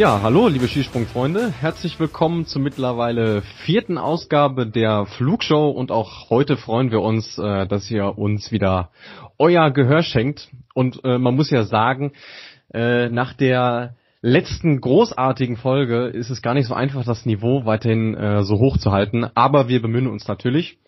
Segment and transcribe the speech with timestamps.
[0.00, 5.68] Ja, hallo liebe Skisprungfreunde, herzlich willkommen zur mittlerweile vierten Ausgabe der Flugshow.
[5.68, 8.92] Und auch heute freuen wir uns, äh, dass ihr uns wieder
[9.36, 10.48] euer Gehör schenkt.
[10.72, 12.12] Und äh, man muss ja sagen,
[12.72, 18.14] äh, nach der letzten großartigen Folge ist es gar nicht so einfach, das Niveau weiterhin
[18.14, 20.78] äh, so hoch zu halten, aber wir bemühen uns natürlich.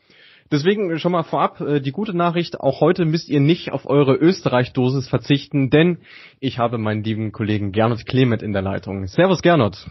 [0.53, 4.15] Deswegen schon mal vorab äh, die gute Nachricht, auch heute müsst ihr nicht auf eure
[4.15, 5.99] Österreich-Dosis verzichten, denn
[6.41, 9.07] ich habe meinen lieben Kollegen Gernot Clement in der Leitung.
[9.07, 9.87] Servus Gernot.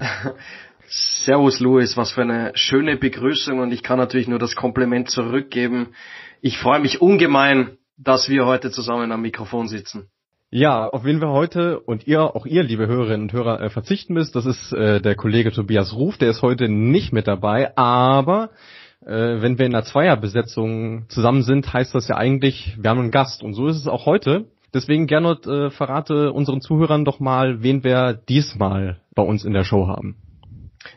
[0.88, 5.94] Servus Louis, was für eine schöne Begrüßung und ich kann natürlich nur das Kompliment zurückgeben.
[6.40, 10.08] Ich freue mich ungemein, dass wir heute zusammen am Mikrofon sitzen.
[10.50, 14.14] Ja, auf wen wir heute und ihr, auch ihr, liebe Hörerinnen und Hörer, äh, verzichten
[14.14, 18.50] müsst, das ist äh, der Kollege Tobias Ruf, der ist heute nicht mit dabei, aber
[19.04, 23.10] äh, wenn wir in einer Zweierbesetzung zusammen sind, heißt das ja eigentlich, wir haben einen
[23.10, 23.42] Gast.
[23.42, 24.46] Und so ist es auch heute.
[24.72, 29.64] Deswegen, Gernot, äh, verrate unseren Zuhörern doch mal, wen wir diesmal bei uns in der
[29.64, 30.16] Show haben.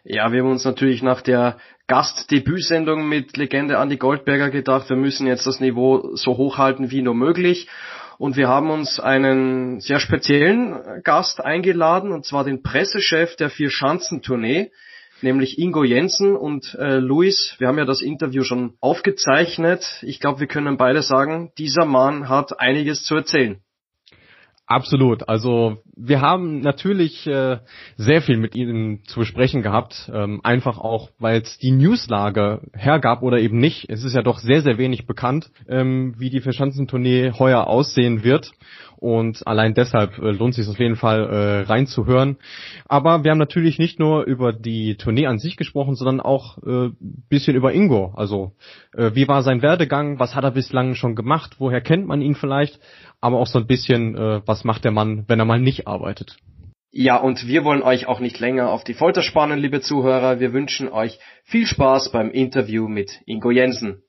[0.03, 5.27] Ja, wir haben uns natürlich nach der Gastdebütsendung mit Legende Andy Goldberger gedacht, wir müssen
[5.27, 7.67] jetzt das Niveau so hochhalten wie nur möglich.
[8.17, 14.71] Und wir haben uns einen sehr speziellen Gast eingeladen, und zwar den Pressechef der Vier-Schanzentournee,
[15.23, 17.55] nämlich Ingo Jensen und äh, Luis.
[17.57, 20.03] Wir haben ja das Interview schon aufgezeichnet.
[20.03, 23.61] Ich glaube, wir können beide sagen, dieser Mann hat einiges zu erzählen.
[24.65, 25.27] Absolut.
[25.27, 27.59] Also wir haben natürlich äh,
[27.97, 30.09] sehr viel mit Ihnen zu besprechen gehabt.
[30.13, 33.89] Ähm, einfach auch, weil es die Newslage hergab oder eben nicht.
[33.89, 38.51] Es ist ja doch sehr, sehr wenig bekannt, ähm, wie die Verschanzentournee heuer aussehen wird.
[39.03, 42.37] Und allein deshalb äh, lohnt es sich auf jeden Fall äh, reinzuhören.
[42.85, 46.91] Aber wir haben natürlich nicht nur über die Tournee an sich gesprochen, sondern auch äh,
[47.27, 48.13] bisschen über Ingo.
[48.15, 48.53] Also
[48.95, 50.19] äh, wie war sein Werdegang?
[50.19, 51.55] Was hat er bislang schon gemacht?
[51.59, 52.79] Woher kennt man ihn vielleicht?
[53.19, 56.37] Aber auch so ein bisschen, äh, was macht der Mann, wenn er mal nicht arbeitet?
[56.89, 60.39] Ja, und wir wollen euch auch nicht länger auf die Folter spannen, liebe Zuhörer.
[60.39, 64.02] Wir wünschen euch viel Spaß beim Interview mit Ingo Jensen.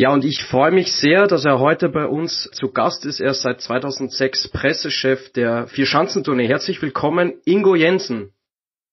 [0.00, 3.18] Ja, und ich freue mich sehr, dass er heute bei uns zu Gast ist.
[3.18, 6.46] Er ist seit 2006 Pressechef der Vierschanzentournee.
[6.46, 8.30] Herzlich willkommen, Ingo Jensen.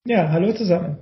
[0.08, 0.98] Ja, hallo zusammen.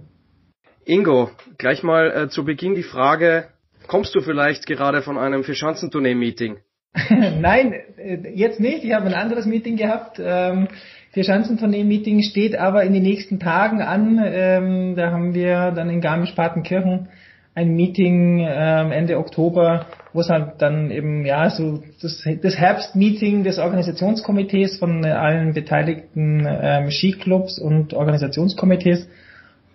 [0.83, 3.47] Ingo, gleich mal äh, zu Beginn die Frage,
[3.87, 6.57] kommst du vielleicht gerade von einem Vierschanzentournee-Meeting?
[7.39, 8.83] Nein, äh, jetzt nicht.
[8.83, 10.19] Ich habe ein anderes Meeting gehabt.
[10.21, 10.67] Ähm,
[11.13, 14.21] Vierschanzentournee-Meeting steht aber in den nächsten Tagen an.
[14.21, 17.07] Ähm, da haben wir dann in Garmisch-Partenkirchen
[17.55, 23.43] ein Meeting ähm, Ende Oktober, wo es halt dann eben ja so das, das Herbstmeeting
[23.43, 29.07] des Organisationskomitees von allen beteiligten ähm, Skiclubs und Organisationskomitees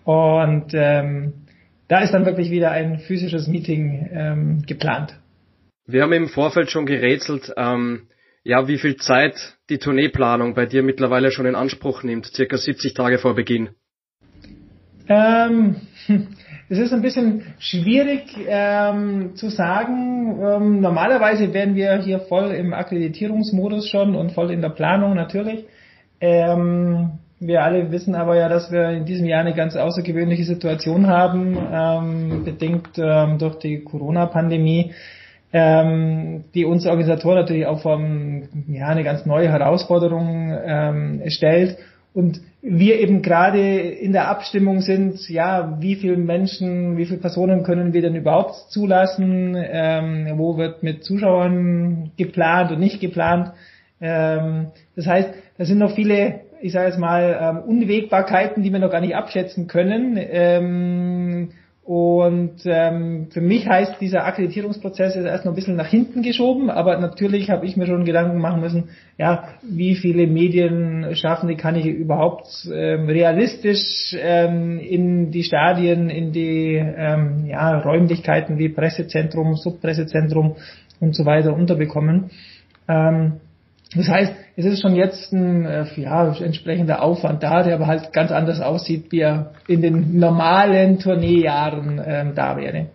[0.04, 1.34] und ähm,
[1.88, 5.18] da ist dann wirklich wieder ein physisches Meeting ähm, geplant.
[5.86, 8.08] Wir haben im Vorfeld schon gerätselt, ähm,
[8.44, 12.94] ja, wie viel Zeit die Tourneeplanung bei dir mittlerweile schon in Anspruch nimmt, circa 70
[12.94, 13.70] Tage vor Beginn.
[15.08, 15.76] Ähm,
[16.70, 20.38] Es ist ein bisschen schwierig ähm, zu sagen.
[20.42, 25.64] Ähm, normalerweise wären wir hier voll im Akkreditierungsmodus schon und voll in der Planung natürlich.
[26.20, 31.06] Ähm, wir alle wissen aber ja, dass wir in diesem Jahr eine ganz außergewöhnliche Situation
[31.06, 34.92] haben, ähm, bedingt ähm, durch die Corona-Pandemie,
[35.54, 37.98] ähm, die uns Organisatoren natürlich auch vor
[38.66, 41.78] ja, eine ganz neue Herausforderung ähm, stellt.
[42.14, 47.62] Und wir eben gerade in der Abstimmung sind, ja, wie viele Menschen, wie viele Personen
[47.62, 53.52] können wir denn überhaupt zulassen, ähm, wo wird mit Zuschauern geplant und nicht geplant.
[54.00, 58.78] Ähm, das heißt, da sind noch viele, ich sage jetzt mal, ähm, Unwägbarkeiten, die wir
[58.78, 60.16] noch gar nicht abschätzen können.
[60.18, 61.17] Ähm,
[61.88, 66.68] und ähm, für mich heißt dieser Akkreditierungsprozess jetzt erst noch ein bisschen nach hinten geschoben,
[66.68, 71.56] aber natürlich habe ich mir schon Gedanken machen müssen, ja, wie viele Medien schaffen, die
[71.56, 78.68] kann ich überhaupt ähm, realistisch ähm, in die Stadien, in die ähm, ja, Räumlichkeiten wie
[78.68, 80.56] Pressezentrum, Subpressezentrum
[81.00, 82.28] und so weiter unterbekommen.
[82.86, 83.40] Ähm,
[83.96, 88.12] das heißt, es ist schon jetzt ein äh, ja, entsprechender Aufwand da, der aber halt
[88.12, 92.88] ganz anders aussieht, wie er in den normalen Tourneejahren ähm, da wäre.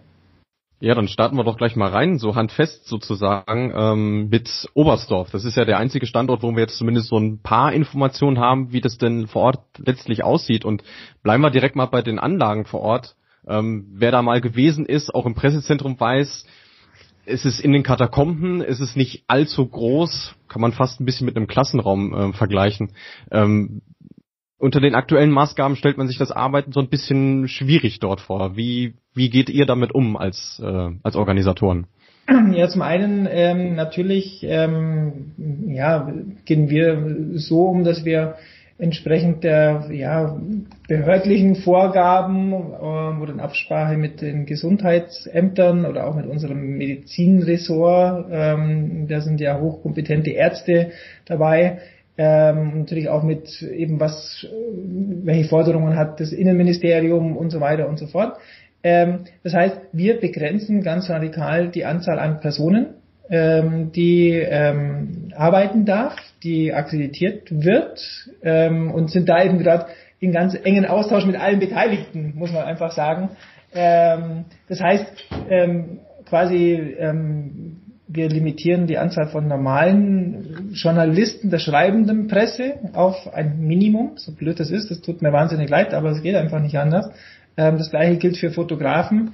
[0.81, 5.31] Ja, dann starten wir doch gleich mal rein, so handfest sozusagen, ähm, mit Oberstdorf.
[5.31, 8.74] Das ist ja der einzige Standort, wo wir jetzt zumindest so ein paar Informationen haben,
[8.74, 10.65] wie das denn vor Ort letztlich aussieht.
[10.65, 10.83] Und
[11.24, 13.15] bleiben wir direkt mal bei den Anlagen vor Ort.
[13.48, 16.45] Ähm, wer da mal gewesen ist, auch im Pressezentrum weiß,
[17.25, 21.25] es ist in den Katakomben, es ist nicht allzu groß, kann man fast ein bisschen
[21.25, 22.92] mit einem Klassenraum äh, vergleichen.
[23.31, 23.81] Ähm,
[24.58, 28.56] unter den aktuellen Maßgaben stellt man sich das Arbeiten so ein bisschen schwierig dort vor.
[28.56, 31.88] Wie, wie geht ihr damit um als, äh, als Organisatoren?
[32.54, 35.34] Ja, zum einen ähm, natürlich ähm,
[35.68, 36.10] ja,
[36.46, 38.36] gehen wir so um, dass wir
[38.78, 40.38] entsprechend der ja,
[40.88, 49.08] behördlichen Vorgaben ähm, oder in Absprache mit den Gesundheitsämtern oder auch mit unserem Medizinressort, ähm,
[49.08, 50.92] da sind ja hochkompetente Ärzte
[51.25, 51.80] dabei,
[52.18, 54.46] ähm, natürlich auch mit eben was,
[54.84, 58.38] welche Forderungen hat das Innenministerium und so weiter und so fort.
[58.84, 62.96] Ähm, das heißt, wir begrenzen ganz radikal die Anzahl an Personen,
[63.30, 68.00] ähm, die ähm, arbeiten darf, die akkreditiert wird
[68.41, 69.88] ähm, und sind da eben gerade
[70.19, 73.30] in ganz engen Austausch mit allen Beteiligten, muss man einfach sagen.
[73.74, 75.06] Ähm, das heißt,
[75.50, 77.77] ähm, quasi ähm,
[78.07, 84.59] wir limitieren die Anzahl von normalen Journalisten der schreibenden Presse auf ein Minimum, so blöd
[84.59, 87.09] das ist, das tut mir wahnsinnig leid, aber es geht einfach nicht anders.
[87.57, 89.33] Ähm, das gleiche gilt für Fotografen,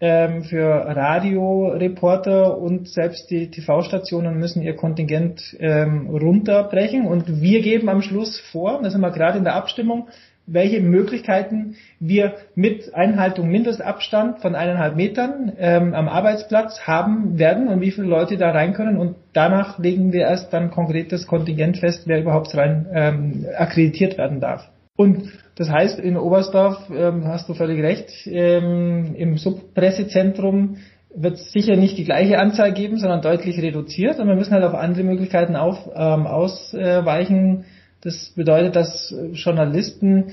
[0.00, 7.88] ähm, für Radioreporter und selbst die TV-Stationen müssen ihr Kontingent ähm, runterbrechen und wir geben
[7.88, 10.08] am Schluss vor, da sind wir gerade in der Abstimmung,
[10.46, 17.80] welche Möglichkeiten wir mit Einhaltung Mindestabstand von eineinhalb Metern ähm, am Arbeitsplatz haben werden und
[17.80, 22.04] wie viele Leute da rein können und danach legen wir erst dann konkretes Kontingent fest,
[22.06, 24.68] wer überhaupt rein ähm, akkreditiert werden darf.
[24.96, 25.28] Und
[25.58, 30.76] das heißt, in Oberstdorf ähm, hast du völlig recht, ähm, im Subpressezentrum
[31.12, 34.20] wird es sicher nicht die gleiche Anzahl geben, sondern deutlich reduziert.
[34.20, 37.64] Und wir müssen halt auf andere Möglichkeiten auf, ähm, ausweichen.
[38.02, 40.30] Das bedeutet, dass Journalisten,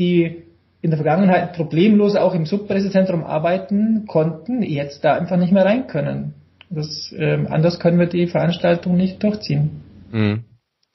[0.00, 0.42] die
[0.80, 5.86] in der Vergangenheit problemlos auch im Subpressezentrum arbeiten konnten, jetzt da einfach nicht mehr rein
[5.86, 6.34] können.
[6.68, 9.82] Das, ähm, anders können wir die Veranstaltung nicht durchziehen.
[10.10, 10.44] Mhm.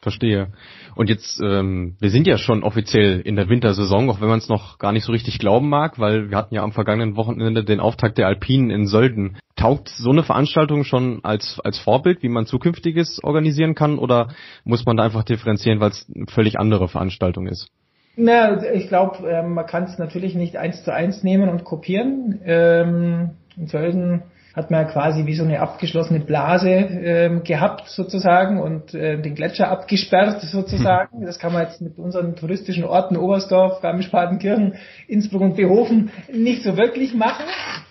[0.04, 0.48] Verstehe.
[0.96, 4.50] Und jetzt, ähm, wir sind ja schon offiziell in der Wintersaison, auch wenn man es
[4.50, 7.80] noch gar nicht so richtig glauben mag, weil wir hatten ja am vergangenen Wochenende den
[7.80, 9.38] Auftakt der Alpinen in Sölden.
[9.56, 14.30] Taugt so eine Veranstaltung schon als, als Vorbild, wie man zukünftiges organisieren kann, oder
[14.64, 17.70] muss man da einfach differenzieren, weil es eine völlig andere Veranstaltung ist?
[18.16, 22.40] Na, ich glaube, äh, man kann es natürlich nicht eins zu eins nehmen und kopieren.
[22.46, 28.94] Ähm, in Sölden hat man quasi wie so eine abgeschlossene Blase ähm, gehabt sozusagen und
[28.94, 31.26] äh, den Gletscher abgesperrt sozusagen.
[31.26, 34.76] Das kann man jetzt mit unseren touristischen Orten Oberstdorf, Garmisch-Partenkirchen,
[35.08, 37.46] Innsbruck und Behofen nicht so wirklich machen.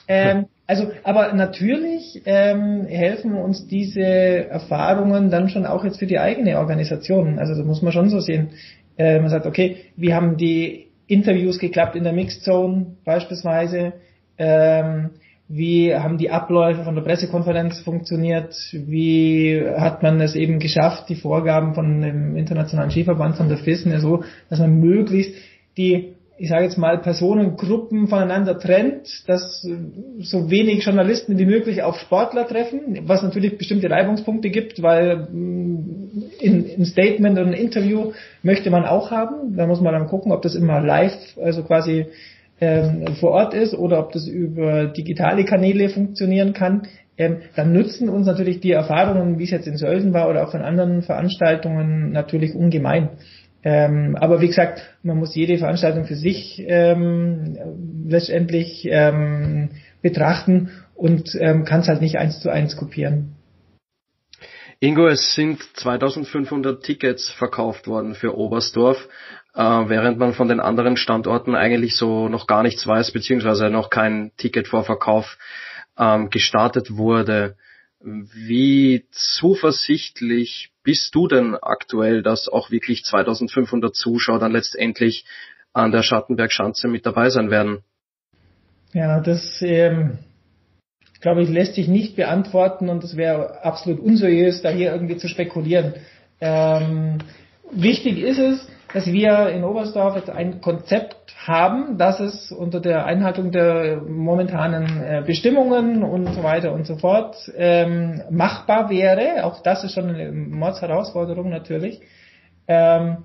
[0.06, 6.18] Ähm, also, aber natürlich ähm, helfen uns diese Erfahrungen dann schon auch jetzt für die
[6.18, 7.38] eigene Organisation.
[7.38, 8.50] Also das muss man schon so sehen.
[8.96, 13.94] Äh, man sagt, okay, wie haben die Interviews geklappt in der Mixed Zone beispielsweise?
[14.38, 15.10] Ähm,
[15.54, 18.54] wie haben die Abläufe von der Pressekonferenz funktioniert?
[18.72, 23.90] Wie hat man es eben geschafft, die Vorgaben von dem Internationalen Skiverband von der FISN
[23.90, 25.34] ja so, dass man möglichst
[25.76, 29.60] die, ich sage jetzt mal, Personengruppen voneinander trennt, dass
[30.20, 36.22] so wenig Journalisten wie möglich auf Sportler treffen, was natürlich bestimmte Reibungspunkte gibt, weil mm,
[36.40, 38.12] in, ein Statement und ein Interview
[38.42, 39.54] möchte man auch haben.
[39.54, 42.06] Da muss man dann gucken, ob das immer live, also quasi
[42.62, 46.82] ähm, vor Ort ist oder ob das über digitale Kanäle funktionieren kann,
[47.18, 50.52] ähm, dann nützen uns natürlich die Erfahrungen, wie es jetzt in Sölden war oder auch
[50.52, 53.10] von anderen Veranstaltungen natürlich ungemein.
[53.64, 57.58] Ähm, aber wie gesagt, man muss jede Veranstaltung für sich ähm,
[58.06, 59.70] letztendlich ähm,
[60.00, 63.34] betrachten und ähm, kann es halt nicht eins zu eins kopieren.
[64.78, 69.08] Ingo, es sind 2500 Tickets verkauft worden für Oberstdorf
[69.54, 73.90] äh, während man von den anderen Standorten eigentlich so noch gar nichts weiß, beziehungsweise noch
[73.90, 75.38] kein Ticketvorverkauf
[75.98, 77.56] ähm, gestartet wurde.
[78.00, 85.24] Wie zuversichtlich bist du denn aktuell, dass auch wirklich 2500 Zuschauer dann letztendlich
[85.72, 87.84] an der Schattenberg-Schanze mit dabei sein werden?
[88.92, 90.18] Ja, das ähm,
[91.20, 95.28] glaube ich lässt sich nicht beantworten und es wäre absolut unseriös, da hier irgendwie zu
[95.28, 95.94] spekulieren.
[96.40, 97.18] Ähm,
[97.70, 103.06] wichtig ist es, dass wir in Oberstdorf jetzt ein Konzept haben, dass es unter der
[103.06, 109.44] Einhaltung der momentanen äh, Bestimmungen und so weiter und so fort ähm, machbar wäre.
[109.44, 112.00] Auch das ist schon eine Mordsherausforderung natürlich.
[112.68, 113.18] Ähm,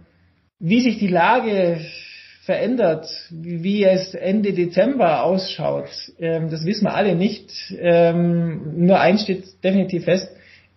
[0.59, 1.79] wie sich die Lage
[2.43, 7.51] verändert, wie es Ende Dezember ausschaut, ähm, das wissen wir alle nicht.
[7.77, 10.31] Ähm, nur eins steht definitiv fest,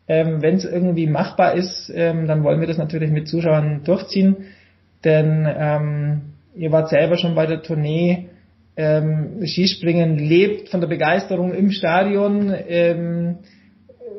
[0.09, 4.49] ähm, wenn es irgendwie machbar ist, ähm, dann wollen wir das natürlich mit Zuschauern durchziehen.
[5.05, 6.21] Denn ähm,
[6.55, 8.29] ihr wart selber schon bei der Tournee
[8.77, 13.39] ähm, Skispringen lebt von der Begeisterung im Stadion, ähm,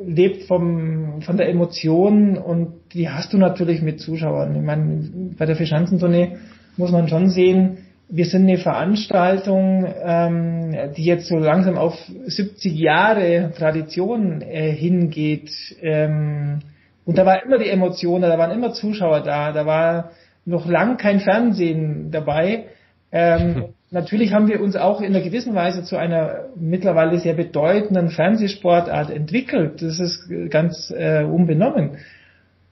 [0.06, 4.56] lebt vom, von der Emotion und die hast du natürlich mit Zuschauern.
[4.56, 6.38] Ich meine, bei der Verschanzentournee
[6.78, 7.78] muss man schon sehen,
[8.10, 11.96] wir sind eine Veranstaltung, ähm, die jetzt so langsam auf
[12.26, 15.50] 70 Jahre Tradition äh, hingeht.
[15.82, 16.60] Ähm,
[17.06, 20.12] und da war immer die Emotion, da waren immer Zuschauer da, da war
[20.46, 22.66] noch lang kein Fernsehen dabei.
[23.12, 28.10] Ähm, natürlich haben wir uns auch in einer gewissen Weise zu einer mittlerweile sehr bedeutenden
[28.10, 29.82] Fernsehsportart entwickelt.
[29.82, 31.98] Das ist ganz äh, unbenommen.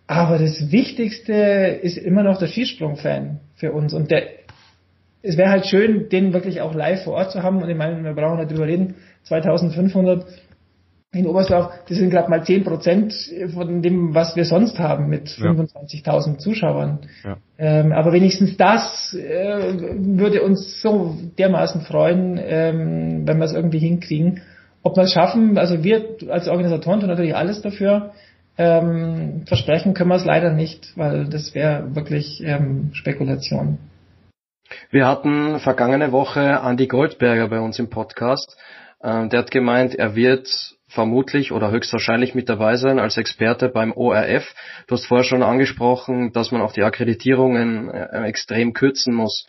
[0.07, 3.93] Aber das Wichtigste ist immer noch der Skisprung-Fan für uns.
[3.93, 4.23] Und der,
[5.21, 7.61] es wäre halt schön, den wirklich auch live vor Ort zu haben.
[7.61, 8.95] Und ich meine, wir brauchen nicht drüber reden.
[9.25, 10.25] 2500
[11.11, 13.13] in Oberstdorf, das sind gerade mal 10 Prozent
[13.53, 16.99] von dem, was wir sonst haben mit 25.000 Zuschauern.
[17.23, 17.37] Ja.
[17.57, 23.79] Ähm, aber wenigstens das äh, würde uns so dermaßen freuen, ähm, wenn wir es irgendwie
[23.79, 24.41] hinkriegen.
[24.83, 28.11] Ob wir es schaffen, also wir als Organisatoren tun natürlich alles dafür.
[28.57, 33.79] Ähm, versprechen können wir es leider nicht, weil das wäre wirklich ähm, Spekulation.
[34.91, 38.57] Wir hatten vergangene Woche Andy Goldberger bei uns im Podcast.
[39.01, 43.93] Ähm, der hat gemeint, er wird vermutlich oder höchstwahrscheinlich mit dabei sein als Experte beim
[43.93, 44.53] ORF.
[44.87, 49.47] Du hast vorher schon angesprochen, dass man auch die Akkreditierungen äh, extrem kürzen muss.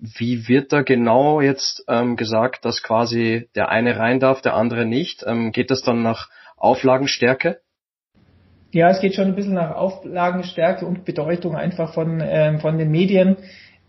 [0.00, 4.86] Wie wird da genau jetzt ähm, gesagt, dass quasi der eine rein darf, der andere
[4.86, 5.24] nicht?
[5.26, 7.60] Ähm, geht das dann nach Auflagenstärke?
[8.70, 12.90] Ja, es geht schon ein bisschen nach Auflagenstärke und Bedeutung einfach von, ähm, von den
[12.90, 13.36] Medien.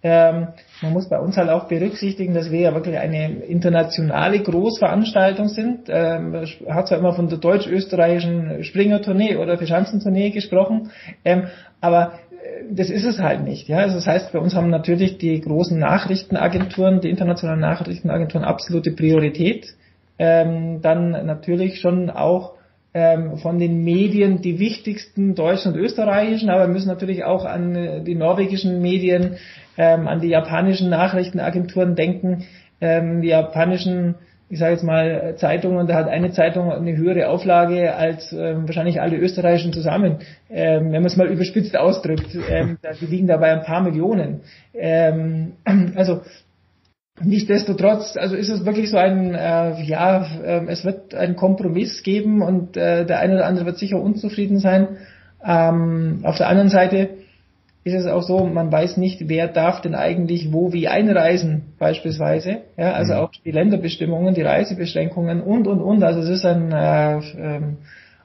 [0.02, 0.48] Ähm,
[0.82, 5.90] man muss bei uns halt auch berücksichtigen, dass wir ja wirklich eine internationale Großveranstaltung sind.
[5.90, 10.92] Ähm, hat zwar immer von der deutsch-österreichischen Springertournee oder Verschanzentournee gesprochen,
[11.26, 11.48] ähm,
[11.82, 13.68] aber äh, das ist es halt nicht.
[13.68, 13.80] Ja?
[13.80, 19.76] Also das heißt, bei uns haben natürlich die großen Nachrichtenagenturen, die internationalen Nachrichtenagenturen absolute Priorität.
[20.18, 22.54] Ähm, dann natürlich schon auch
[22.94, 27.76] ähm, von den Medien die wichtigsten deutschen und österreichischen, aber wir müssen natürlich auch an
[27.76, 29.38] äh, die norwegischen Medien,
[29.78, 32.46] ähm, an die japanischen Nachrichtenagenturen denken.
[32.82, 34.16] Ähm, die japanischen,
[34.50, 39.02] ich sage jetzt mal, Zeitungen, da hat eine Zeitung eine höhere Auflage als ähm, wahrscheinlich
[39.02, 42.36] alle österreichischen zusammen, ähm, wenn man es mal überspitzt ausdrückt.
[42.50, 44.42] Ähm, die liegen da bei ein paar Millionen.
[44.74, 45.54] Ähm,
[45.96, 46.22] also
[47.22, 52.42] Nichtsdestotrotz, also ist es wirklich so ein, äh, ja, äh, es wird einen Kompromiss geben
[52.42, 54.88] und äh, der eine oder andere wird sicher unzufrieden sein.
[55.44, 57.10] Ähm, auf der anderen Seite
[57.84, 62.58] ist es auch so, man weiß nicht, wer darf denn eigentlich wo wie einreisen, beispielsweise.
[62.78, 63.20] Ja, also mhm.
[63.20, 66.04] auch die Länderbestimmungen, die Reisebeschränkungen und und und.
[66.04, 67.78] Also es ist ein äh, ähm,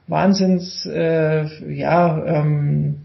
[0.07, 2.97] Wahnsinns, äh, ja, ähm,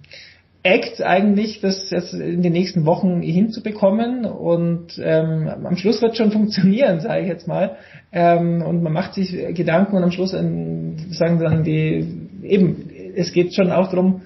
[0.63, 6.33] Act eigentlich, das jetzt in den nächsten Wochen hinzubekommen und ähm, am Schluss wird schon
[6.33, 7.77] funktionieren, sage ich jetzt mal.
[8.13, 13.33] Ähm, und man macht sich Gedanken und am Schluss ähm, sagen dann die eben, es
[13.33, 14.23] geht schon auch darum,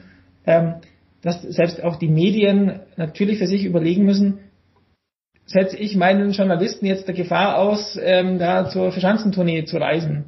[0.47, 0.75] ähm,
[1.25, 4.41] dass selbst auch die Medien natürlich für sich überlegen müssen,
[5.47, 10.27] setze ich meinen Journalisten jetzt der Gefahr aus, ähm, da zur Verschanzentournee zu reisen.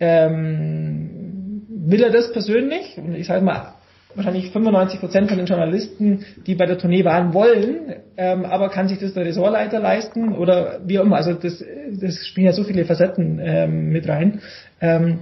[0.00, 2.98] Ähm, will er das persönlich?
[2.98, 3.74] Und ich sage mal,
[4.14, 8.88] wahrscheinlich 95 Prozent von den Journalisten, die bei der Tournee waren, wollen, ähm, aber kann
[8.88, 11.16] sich das der Ressortleiter leisten oder wie auch immer.
[11.16, 11.64] Also das,
[12.00, 14.40] das spielen ja so viele Facetten ähm, mit rein,
[14.80, 15.20] ähm,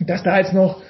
[0.00, 0.82] dass da jetzt noch,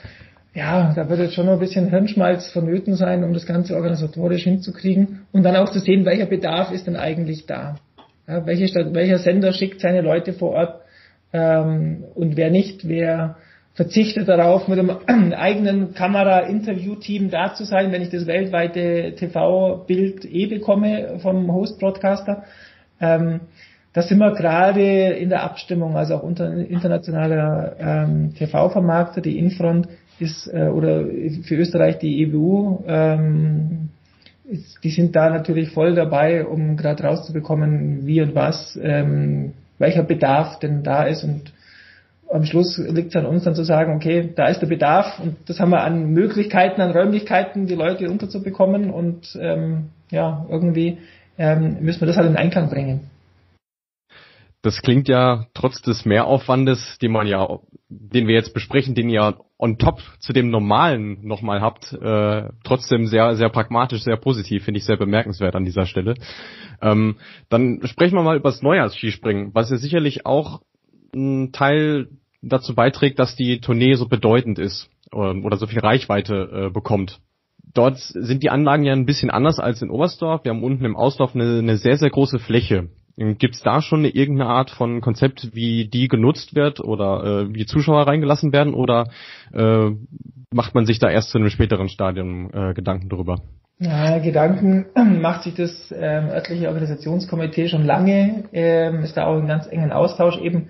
[0.54, 4.42] ja, da wird jetzt schon noch ein bisschen Hirnschmalz vonnöten sein, um das Ganze organisatorisch
[4.42, 7.76] hinzukriegen und dann auch zu sehen, welcher Bedarf ist denn eigentlich da.
[8.26, 10.80] Ja, welche Stadt, welcher Sender schickt seine Leute vor Ort
[11.33, 13.37] ähm, und wer nicht, wer
[13.75, 14.99] verzichte darauf, mit einem
[15.33, 22.45] eigenen Kamera-Interview-Team da zu sein, wenn ich das weltweite TV-Bild eh bekomme vom Host-Broadcaster.
[23.00, 23.40] Ähm,
[23.92, 24.83] da sind wir gerade
[25.14, 29.88] in der Abstimmung, also auch unter internationaler ähm, TV-Vermarkter, die Infront
[30.20, 31.04] ist, äh, oder
[31.44, 33.90] für Österreich die EBU, ähm,
[34.44, 40.02] ist, die sind da natürlich voll dabei, um gerade rauszubekommen, wie und was, ähm, welcher
[40.02, 41.52] Bedarf denn da ist und
[42.30, 45.36] am Schluss liegt es an uns dann zu sagen, okay, da ist der Bedarf und
[45.46, 50.98] das haben wir an Möglichkeiten, an Räumlichkeiten, die Leute unterzubekommen und ähm, ja, irgendwie
[51.38, 53.10] ähm, müssen wir das halt in Einklang bringen.
[54.62, 57.58] Das klingt ja trotz des Mehraufwandes, den man ja,
[57.88, 63.07] den wir jetzt besprechen, den ihr on top zu dem normalen nochmal habt, äh, trotzdem
[63.07, 66.14] sehr, sehr pragmatisch, sehr positiv, finde ich sehr bemerkenswert an dieser Stelle.
[66.81, 67.17] Ähm,
[67.50, 70.62] dann sprechen wir mal über das Neujahrsskispringen, was ja sicherlich auch
[71.14, 72.09] ein Teil
[72.40, 77.21] dazu beiträgt, dass die Tournee so bedeutend ist ähm, oder so viel Reichweite äh, bekommt.
[77.75, 80.43] Dort sind die Anlagen ja ein bisschen anders als in Oberstdorf.
[80.45, 82.88] Wir haben unten im Ausdorf eine, eine sehr, sehr große Fläche.
[83.17, 87.55] Gibt es da schon eine, irgendeine Art von Konzept, wie die genutzt wird oder äh,
[87.55, 89.09] wie Zuschauer reingelassen werden oder
[89.52, 89.90] äh,
[90.52, 93.43] macht man sich da erst zu einem späteren Stadium äh, Gedanken drüber?
[93.79, 94.87] Ja, Gedanken
[95.21, 99.90] macht sich das ähm, örtliche Organisationskomitee schon lange, ähm, ist da auch in ganz engen
[99.90, 100.69] Austausch eben,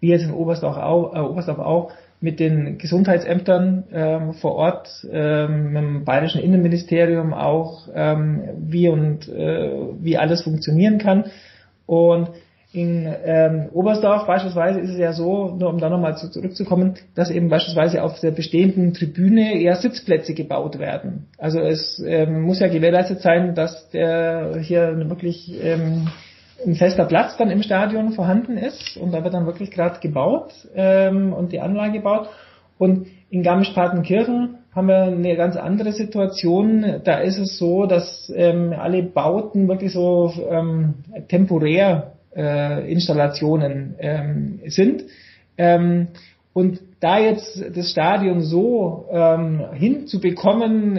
[0.00, 5.72] wie jetzt in Oberstdorf auch, äh, Oberstdorf auch mit den Gesundheitsämtern ähm, vor Ort, ähm,
[5.72, 11.24] mit dem bayerischen Innenministerium auch, ähm, wie und äh, wie alles funktionieren kann.
[11.92, 12.30] Und
[12.72, 17.30] in ähm, Oberstdorf beispielsweise ist es ja so, nur um da nochmal zu, zurückzukommen, dass
[17.30, 21.26] eben beispielsweise auf der bestehenden Tribüne eher Sitzplätze gebaut werden.
[21.36, 26.08] Also es ähm, muss ja gewährleistet sein, dass der hier wirklich ähm,
[26.66, 30.54] ein fester Platz dann im Stadion vorhanden ist und da wird dann wirklich gerade gebaut
[30.74, 32.30] ähm, und die Anlage gebaut.
[32.78, 37.00] Und in Garmisch-Partenkirchen haben wir eine ganz andere Situation.
[37.04, 40.94] Da ist es so, dass ähm, alle Bauten wirklich so ähm,
[41.28, 45.04] temporär äh, Installationen ähm, sind.
[45.58, 46.08] Ähm,
[46.54, 50.98] und da jetzt das Stadion so ähm, hinzubekommen,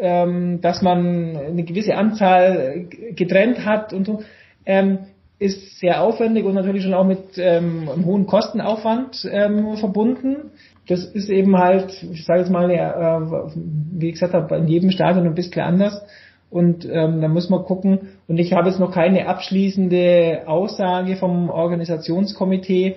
[0.00, 4.22] ähm, dass man eine gewisse Anzahl getrennt hat und so,
[4.66, 4.98] ähm,
[5.38, 10.50] ist sehr aufwendig und natürlich schon auch mit ähm, einem hohen Kostenaufwand ähm, verbunden.
[10.90, 13.54] Das ist eben halt, ich sage jetzt mal, äh,
[13.92, 16.02] wie ich gesagt habe, in jedem Stadion ein bisschen anders.
[16.50, 18.08] Und ähm, da muss man gucken.
[18.26, 22.96] Und ich habe jetzt noch keine abschließende Aussage vom Organisationskomitee,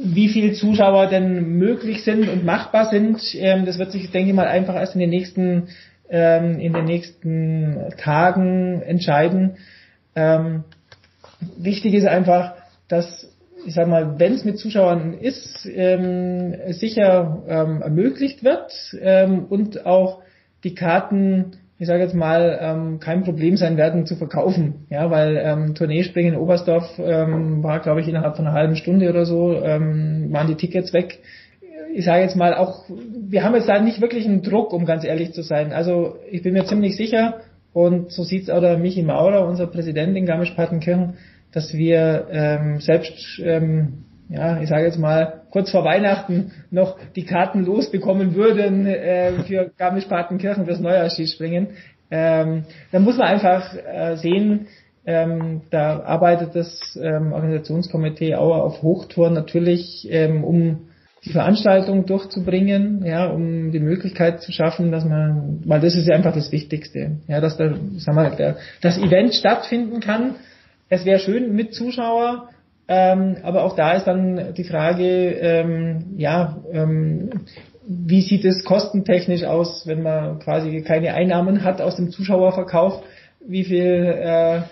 [0.00, 3.20] wie viele Zuschauer denn möglich sind und machbar sind.
[3.34, 5.68] Ähm, das wird sich, denke ich mal, einfach erst in den nächsten
[6.08, 9.56] ähm, in den nächsten Tagen entscheiden.
[10.14, 10.62] Ähm,
[11.58, 12.54] wichtig ist einfach,
[12.86, 13.33] dass
[13.66, 19.86] ich sag mal, wenn es mit Zuschauern ist, ähm, sicher ähm, ermöglicht wird ähm, und
[19.86, 20.20] auch
[20.64, 24.86] die Karten, ich sage jetzt mal, ähm, kein Problem sein werden zu verkaufen.
[24.90, 29.08] Ja, weil ähm, Tourneespringen in Oberstdorf ähm, war, glaube ich, innerhalb von einer halben Stunde
[29.10, 31.18] oder so, ähm, waren die Tickets weg.
[31.94, 35.04] Ich sage jetzt mal auch, wir haben jetzt da nicht wirklich einen Druck, um ganz
[35.04, 35.72] ehrlich zu sein.
[35.72, 37.40] Also ich bin mir ziemlich sicher,
[37.74, 41.14] und so sieht's auch der Michi Maurer, unser Präsident in Garmisch-Partenkirchen,
[41.54, 47.24] dass wir ähm, selbst, ähm, ja, ich sage jetzt mal, kurz vor Weihnachten noch die
[47.24, 51.68] Karten losbekommen würden äh, für Garmisch-Partenkirchen fürs Neujahrsskispringen.
[52.10, 54.66] Ähm, da muss man einfach äh, sehen,
[55.06, 60.88] ähm, da arbeitet das ähm, Organisationskomitee auch auf Hochtouren natürlich, ähm, um
[61.24, 66.16] die Veranstaltung durchzubringen, ja, um die Möglichkeit zu schaffen, dass man, weil das ist ja
[66.16, 70.34] einfach das Wichtigste, ja, dass da, sagen wir, der, das Event stattfinden kann
[70.88, 72.48] es wäre schön mit Zuschauer,
[72.86, 77.30] ähm, aber auch da ist dann die Frage, ähm, ja, ähm,
[77.86, 83.02] wie sieht es kostentechnisch aus, wenn man quasi keine Einnahmen hat aus dem Zuschauerverkauf?
[83.46, 84.62] Wie viel äh,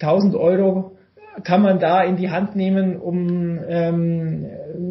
[0.00, 0.96] 1000 Euro
[1.44, 4.46] kann man da in die Hand nehmen, um ähm,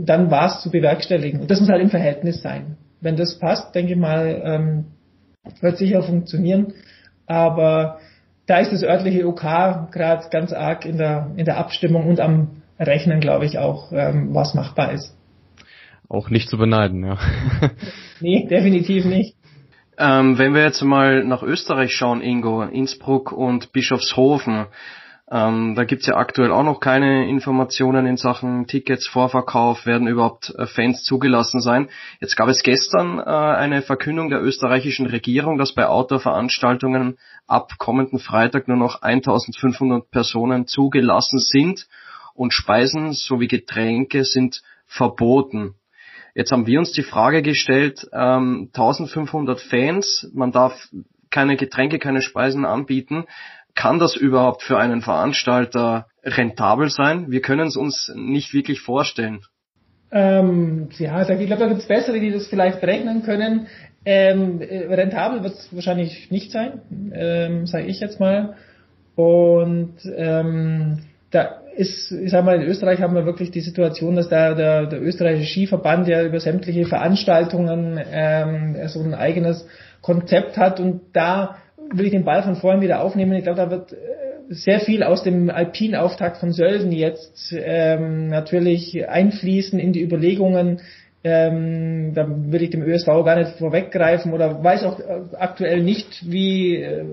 [0.06, 1.41] dann was zu bewerkstelligen?
[1.41, 2.78] Und das muss halt im Verhältnis sein.
[3.00, 4.86] Wenn das passt, denke ich mal, ähm,
[5.60, 6.74] wird sicher funktionieren.
[7.26, 8.00] Aber
[8.52, 9.42] da ist das örtliche OK
[9.94, 14.34] gerade ganz arg in der, in der Abstimmung und am Rechnen, glaube ich, auch, ähm,
[14.34, 15.16] was machbar ist.
[16.10, 17.18] Auch nicht zu beneiden, ja.
[18.20, 19.38] nee, definitiv nicht.
[19.98, 24.66] Ähm, wenn wir jetzt mal nach Österreich schauen, Ingo, Innsbruck und Bischofshofen,
[25.32, 30.54] ähm, da gibt's ja aktuell auch noch keine Informationen in Sachen Tickets, Vorverkauf, werden überhaupt
[30.58, 31.88] äh, Fans zugelassen sein.
[32.20, 37.17] Jetzt gab es gestern äh, eine Verkündung der österreichischen Regierung, dass bei Outdoor-Veranstaltungen
[37.48, 41.88] ab kommenden Freitag nur noch 1500 Personen zugelassen sind
[42.34, 45.76] und Speisen sowie Getränke sind verboten.
[46.36, 50.74] Jetzt haben wir uns die Frage gestellt, ähm, 1500 Fans, man darf
[51.30, 53.26] keine Getränke, keine Speisen anbieten.
[53.76, 57.32] Kann das überhaupt für einen Veranstalter rentabel sein?
[57.32, 59.42] Wir können es uns nicht wirklich vorstellen.
[60.12, 63.68] Ähm, ja, ich glaube, da gibt es bessere, die das vielleicht berechnen können.
[64.04, 66.82] Ähm, äh, rentabel wird es wahrscheinlich nicht sein,
[67.14, 68.56] ähm, sage ich jetzt mal.
[69.16, 74.28] Und ähm, da ist, ich sag mal, in Österreich haben wir wirklich die Situation, dass
[74.28, 79.66] da der, der österreichische Skiverband ja über sämtliche Veranstaltungen ähm, so ein eigenes
[80.02, 81.58] Konzept hat und da
[81.94, 83.34] will ich den Ball von vorhin wieder aufnehmen.
[83.34, 83.98] Ich glaube, da wird äh,
[84.50, 90.82] sehr viel aus dem Alpinauftakt von Sölden jetzt ähm, natürlich einfließen in die Überlegungen.
[91.24, 96.32] Ähm, da will ich dem ÖSV gar nicht vorweggreifen oder weiß auch äh, aktuell nicht,
[96.32, 97.06] wie äh,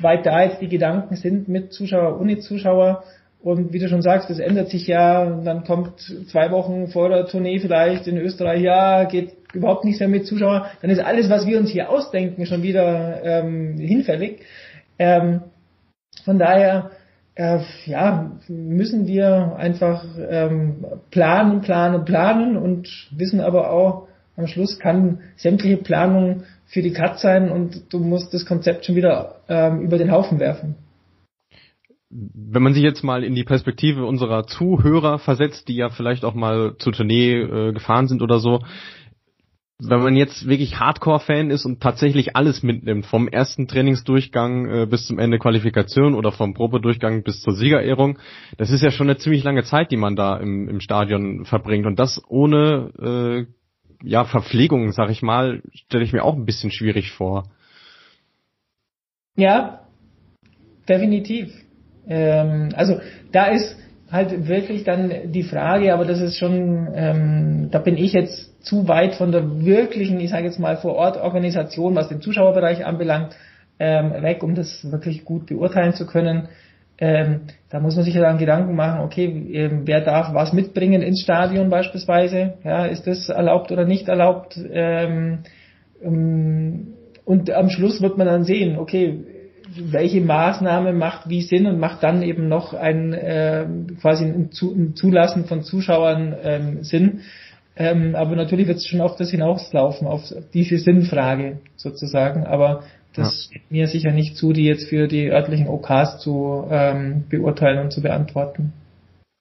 [0.00, 3.02] weit da jetzt die Gedanken sind mit Zuschauer, ohne Zuschauer.
[3.44, 5.42] Und wie du schon sagst, das ändert sich ja.
[5.44, 10.08] Dann kommt zwei Wochen vor der Tournee vielleicht in Österreich, ja, geht überhaupt nichts mehr
[10.08, 10.64] mit Zuschauern.
[10.80, 14.40] Dann ist alles, was wir uns hier ausdenken, schon wieder ähm, hinfällig.
[14.98, 15.42] Ähm,
[16.24, 16.90] von daher
[17.34, 24.78] äh, ja, müssen wir einfach ähm, planen, planen, planen und wissen aber auch, am Schluss
[24.78, 29.82] kann sämtliche Planung für die Cut sein und du musst das Konzept schon wieder ähm,
[29.82, 30.76] über den Haufen werfen.
[32.16, 36.34] Wenn man sich jetzt mal in die Perspektive unserer Zuhörer versetzt, die ja vielleicht auch
[36.34, 38.60] mal zur Tournee äh, gefahren sind oder so,
[39.80, 45.06] wenn man jetzt wirklich Hardcore-Fan ist und tatsächlich alles mitnimmt, vom ersten Trainingsdurchgang äh, bis
[45.06, 48.18] zum Ende Qualifikation oder vom Probedurchgang bis zur Siegerehrung,
[48.56, 51.86] das ist ja schon eine ziemlich lange Zeit, die man da im, im Stadion verbringt.
[51.86, 56.70] Und das ohne äh, ja, Verpflegung, sag ich mal, stelle ich mir auch ein bisschen
[56.70, 57.50] schwierig vor.
[59.36, 59.80] Ja,
[60.88, 61.52] definitiv.
[62.08, 63.00] Ähm, also
[63.32, 63.76] da ist
[64.10, 68.86] halt wirklich dann die Frage, aber das ist schon, ähm, da bin ich jetzt zu
[68.88, 73.34] weit von der wirklichen, ich sage jetzt mal vor Ort Organisation, was den Zuschauerbereich anbelangt,
[73.78, 76.48] ähm, weg, um das wirklich gut beurteilen zu können.
[76.96, 77.40] Ähm,
[77.70, 81.22] da muss man sich ja dann Gedanken machen, okay, ähm, wer darf was mitbringen ins
[81.22, 82.54] Stadion beispielsweise?
[82.62, 84.56] Ja, ist das erlaubt oder nicht erlaubt?
[84.72, 85.40] Ähm,
[86.02, 89.18] ähm, und am Schluss wird man dann sehen, okay,
[89.76, 93.66] welche Maßnahme macht wie Sinn und macht dann eben noch ein äh,
[94.00, 97.22] quasi ein, ein Zulassen von Zuschauern ähm, Sinn.
[97.76, 102.44] Ähm, aber natürlich wird es schon auf das hinauslaufen, auf diese Sinnfrage sozusagen.
[102.46, 102.84] Aber
[103.14, 107.80] das steht mir sicher nicht zu, die jetzt für die örtlichen OKs zu ähm, beurteilen
[107.80, 108.72] und zu beantworten.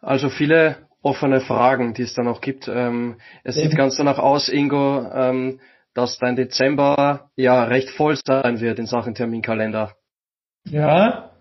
[0.01, 2.67] Also viele offene Fragen, die es da noch gibt.
[2.67, 5.59] Ähm, es sieht ganz danach aus, Ingo, ähm,
[5.93, 9.93] dass dein Dezember ja recht voll sein wird in Sachen Terminkalender.
[10.65, 11.31] Ja,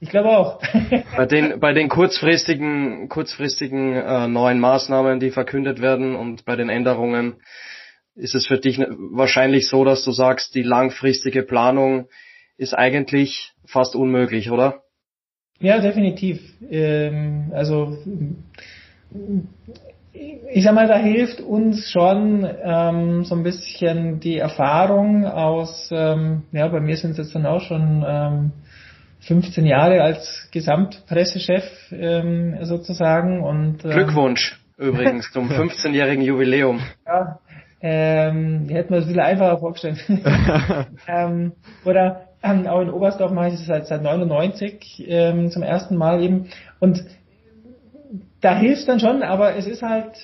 [0.00, 0.62] ich glaube auch.
[1.16, 6.68] bei den bei den kurzfristigen kurzfristigen äh, neuen Maßnahmen, die verkündet werden und bei den
[6.68, 7.36] Änderungen
[8.14, 12.08] ist es für dich wahrscheinlich so, dass du sagst, die langfristige Planung
[12.56, 14.82] ist eigentlich fast unmöglich, oder?
[15.60, 16.40] Ja, definitiv.
[16.70, 17.98] Ähm, also
[20.12, 26.42] ich sag mal, da hilft uns schon ähm, so ein bisschen die Erfahrung aus, ähm,
[26.52, 28.52] ja, bei mir sind es jetzt dann auch schon ähm,
[29.20, 36.80] 15 Jahre als Gesamtpressechef ähm, sozusagen und ähm, Glückwunsch übrigens zum 15-jährigen Jubiläum.
[37.06, 37.38] Ja,
[37.82, 40.04] ähm, hätten wir es ein bisschen einfacher vorgestellt.
[41.06, 41.52] ähm,
[41.84, 46.22] oder ähm, auch in Oberstdorf mache ich das seit, seit 99 ähm, zum ersten Mal
[46.22, 46.48] eben.
[46.78, 47.04] Und
[48.40, 50.16] da hilft dann schon, aber es ist halt,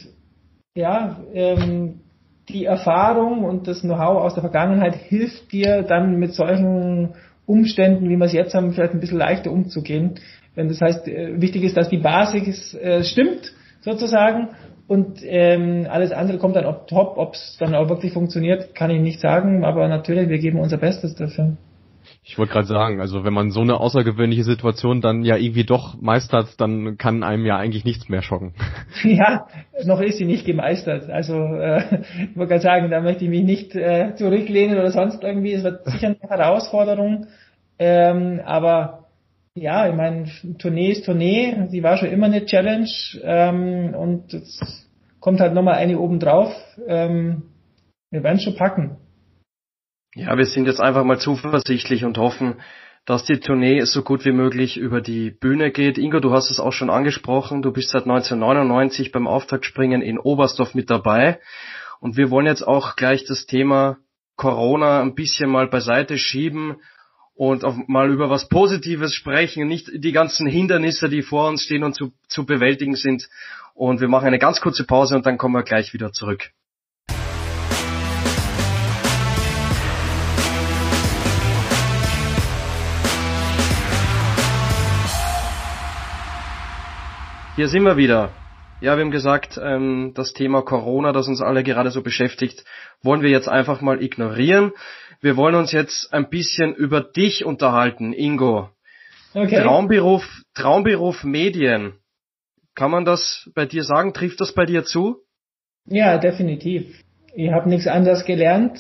[0.75, 2.01] ja, ähm,
[2.49, 8.17] die Erfahrung und das Know-how aus der Vergangenheit hilft dir dann mit solchen Umständen, wie
[8.17, 10.15] wir es jetzt haben, vielleicht ein bisschen leichter umzugehen.
[10.55, 14.49] Wenn das heißt, äh, wichtig ist, dass die Basis äh, stimmt, sozusagen,
[14.89, 18.91] und ähm, alles andere kommt dann auf top, ob es dann auch wirklich funktioniert, kann
[18.91, 21.57] ich nicht sagen, aber natürlich, wir geben unser Bestes dafür.
[22.29, 25.95] Ich wollte gerade sagen, also wenn man so eine außergewöhnliche Situation dann ja irgendwie doch
[26.01, 28.53] meistert, dann kann einem ja eigentlich nichts mehr schocken.
[29.05, 29.47] Ja,
[29.85, 31.09] noch ist sie nicht gemeistert.
[31.09, 35.23] Also äh, ich wollte gerade sagen, da möchte ich mich nicht äh, zurücklehnen oder sonst
[35.23, 35.53] irgendwie.
[35.53, 37.29] Es wird sicher eine Herausforderung,
[37.79, 39.07] ähm, aber
[39.55, 40.25] ja, ich meine,
[40.59, 42.91] Tournee ist Tournee, die war schon immer eine Challenge
[43.23, 44.89] ähm, und jetzt
[45.21, 46.53] kommt halt nochmal eine oben drauf.
[46.89, 47.45] Ähm,
[48.11, 48.97] wir werden schon packen.
[50.19, 52.55] Ja, wir sind jetzt einfach mal zuversichtlich und hoffen,
[53.05, 55.99] dass die Tournee so gut wie möglich über die Bühne geht.
[55.99, 60.75] Ingo, du hast es auch schon angesprochen, du bist seit 1999 beim Auftaktspringen in Oberstdorf
[60.75, 61.39] mit dabei
[62.01, 63.99] und wir wollen jetzt auch gleich das Thema
[64.37, 66.77] Corona ein bisschen mal beiseite schieben
[67.35, 71.85] und auch mal über was Positives sprechen, nicht die ganzen Hindernisse, die vor uns stehen
[71.85, 73.29] und zu, zu bewältigen sind.
[73.75, 76.53] Und wir machen eine ganz kurze Pause und dann kommen wir gleich wieder zurück.
[87.57, 88.33] Hier sind wir wieder.
[88.83, 92.67] Ja, wir haben gesagt, ähm, das Thema Corona, das uns alle gerade so beschäftigt,
[93.03, 94.73] wollen wir jetzt einfach mal ignorieren.
[95.23, 98.69] Wir wollen uns jetzt ein bisschen über dich unterhalten, Ingo.
[99.33, 99.63] Okay.
[99.63, 100.23] Traumberuf,
[100.55, 101.95] Traumberuf Medien.
[102.75, 104.13] Kann man das bei dir sagen?
[104.13, 105.23] Trifft das bei dir zu?
[105.87, 106.85] Ja, definitiv.
[107.35, 108.79] Ich habe nichts anderes gelernt,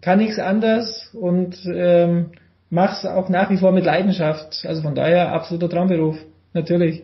[0.00, 2.32] kann nichts anders und ähm,
[2.70, 4.64] mach's auch nach wie vor mit Leidenschaft.
[4.66, 6.16] Also von daher absoluter Traumberuf,
[6.54, 7.02] natürlich.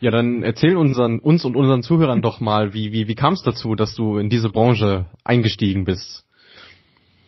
[0.00, 3.42] Ja, dann erzähl unseren, uns und unseren Zuhörern doch mal, wie, wie, wie kam es
[3.42, 6.26] dazu, dass du in diese Branche eingestiegen bist?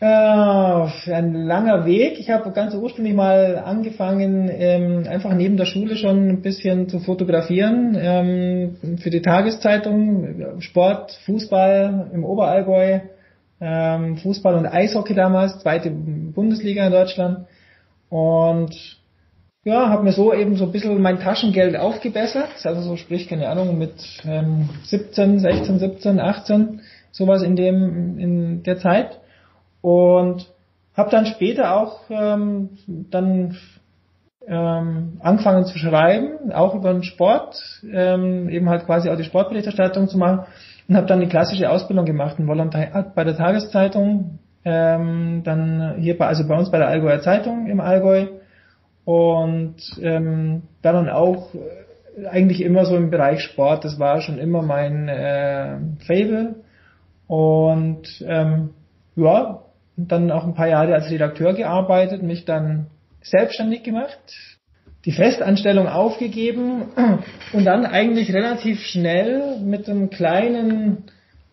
[0.00, 2.20] Äh, ein langer Weg.
[2.20, 7.00] Ich habe ganz ursprünglich mal angefangen, ähm, einfach neben der Schule schon ein bisschen zu
[7.00, 13.00] fotografieren ähm, für die Tageszeitung, Sport, Fußball im Oberallgäu,
[13.60, 17.46] ähm, Fußball und Eishockey damals, zweite Bundesliga in Deutschland.
[18.08, 18.97] Und
[19.64, 22.50] ja, habe mir so eben so ein bisschen mein Taschengeld aufgebessert.
[22.64, 23.94] Also so sprich, keine Ahnung, mit
[24.24, 29.20] ähm, 17, 16, 17, 18, sowas in dem in der Zeit.
[29.80, 30.48] Und
[30.96, 33.56] habe dann später auch ähm, dann
[34.48, 37.60] ähm, angefangen zu schreiben, auch über den Sport,
[37.92, 40.46] ähm, eben halt quasi auch die Sportberichterstattung zu machen
[40.88, 46.16] und habe dann die klassische Ausbildung gemacht, ein Volontariat bei der Tageszeitung, ähm, dann hier
[46.16, 48.26] bei, also bei uns bei der Allgäuer Zeitung im Allgäu
[49.08, 54.60] und ähm, dann auch äh, eigentlich immer so im Bereich Sport, das war schon immer
[54.60, 56.56] mein äh, Fable.
[57.26, 58.74] Und ähm,
[59.16, 59.62] ja,
[59.96, 62.88] dann auch ein paar Jahre als Redakteur gearbeitet, mich dann
[63.22, 64.18] selbstständig gemacht,
[65.06, 66.88] die Festanstellung aufgegeben
[67.54, 71.04] und dann eigentlich relativ schnell mit einem kleinen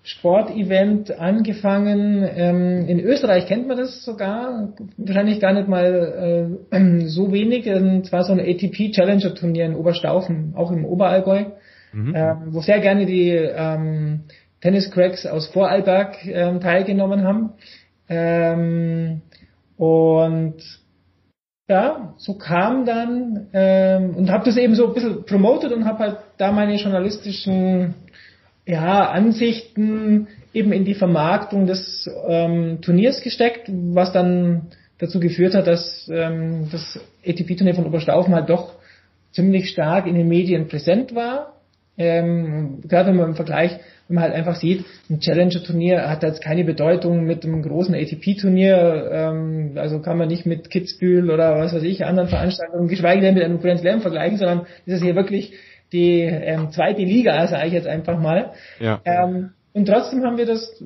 [0.06, 2.24] Sportevent angefangen.
[2.36, 7.68] Ähm, in Österreich kennt man das sogar, wahrscheinlich gar nicht mal äh, so wenig.
[7.68, 11.46] Und zwar so ein ATP Challenger Turnier in Oberstaufen, auch im Oberallgäu,
[11.92, 12.14] mhm.
[12.16, 14.26] ähm, wo sehr gerne die ähm,
[14.62, 17.54] Tenniscracks aus Vorarlberg ähm, teilgenommen haben.
[18.08, 19.22] Ähm,
[19.76, 20.62] und
[21.68, 25.98] ja, so kam dann ähm, und habe das eben so ein bisschen promoted und habe
[25.98, 27.96] halt da meine journalistischen
[28.66, 35.68] ja, Ansichten eben in die Vermarktung des ähm, Turniers gesteckt, was dann dazu geführt hat,
[35.68, 38.74] dass ähm, das ATP-Turnier von Oberstaufen halt doch
[39.32, 41.54] ziemlich stark in den Medien präsent war.
[41.98, 46.44] Ähm, gerade wenn man im Vergleich wenn man halt einfach sieht, ein Challenger-Turnier hat jetzt
[46.44, 51.74] keine Bedeutung mit einem großen ATP-Turnier, ähm, also kann man nicht mit Kitzbühel oder was
[51.74, 55.16] weiß ich, anderen Veranstaltungen, geschweige denn mit einem Grand Slam vergleichen, sondern das ist hier
[55.16, 55.54] wirklich
[55.96, 58.52] die ähm, zweite Liga, sage ich jetzt einfach mal.
[58.80, 59.00] Ja.
[59.06, 60.82] Ähm, und trotzdem haben wir das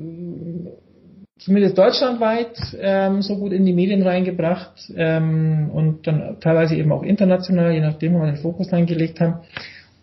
[1.40, 7.04] zumindest deutschlandweit ähm, so gut in die Medien reingebracht ähm, und dann teilweise eben auch
[7.04, 9.42] international, je nachdem, wo wir den Fokus reingelegt haben.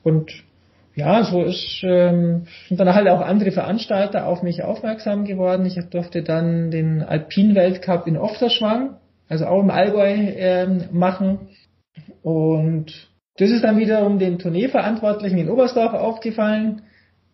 [0.03, 0.31] Und
[0.95, 5.67] ja, so ist, ähm, sind dann halt auch andere Veranstalter auf mich aufmerksam geworden.
[5.67, 8.97] Ich durfte dann den Alpin-Weltcup in Ofterschwang,
[9.29, 11.49] also auch im Allgäu, ähm, machen.
[12.23, 16.83] Und das ist dann wiederum den Tourneeverantwortlichen in Oberstdorf aufgefallen.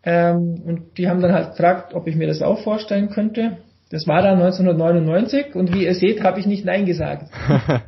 [0.05, 3.59] Ähm, und die haben dann halt gefragt, ob ich mir das auch vorstellen könnte.
[3.91, 7.27] Das war dann 1999 und wie ihr seht, habe ich nicht Nein gesagt.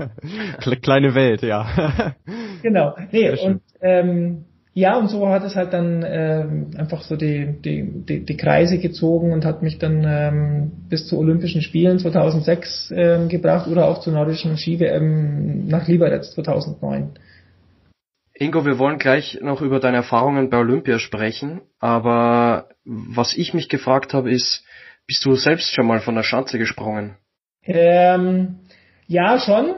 [0.82, 2.14] Kleine Welt, ja.
[2.62, 2.94] genau.
[3.10, 8.04] Nee, und ähm, ja, und so hat es halt dann ähm, einfach so die, die,
[8.04, 13.28] die, die Kreise gezogen und hat mich dann ähm, bis zu Olympischen Spielen 2006 ähm,
[13.28, 17.12] gebracht oder auch zur nordischen Ski-WM nach Liberec 2009.
[18.36, 23.68] Ingo, wir wollen gleich noch über deine Erfahrungen bei Olympia sprechen, aber was ich mich
[23.68, 24.64] gefragt habe ist,
[25.06, 27.16] bist du selbst schon mal von der Schanze gesprungen?
[27.62, 28.56] Ähm,
[29.06, 29.76] ja, schon,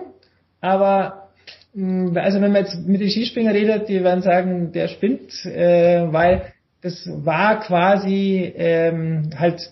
[0.63, 1.29] aber
[1.75, 6.11] hm, also wenn man jetzt mit den Skispringern redet, die werden sagen, der spinnt, äh,
[6.11, 9.71] weil das war quasi ähm, halt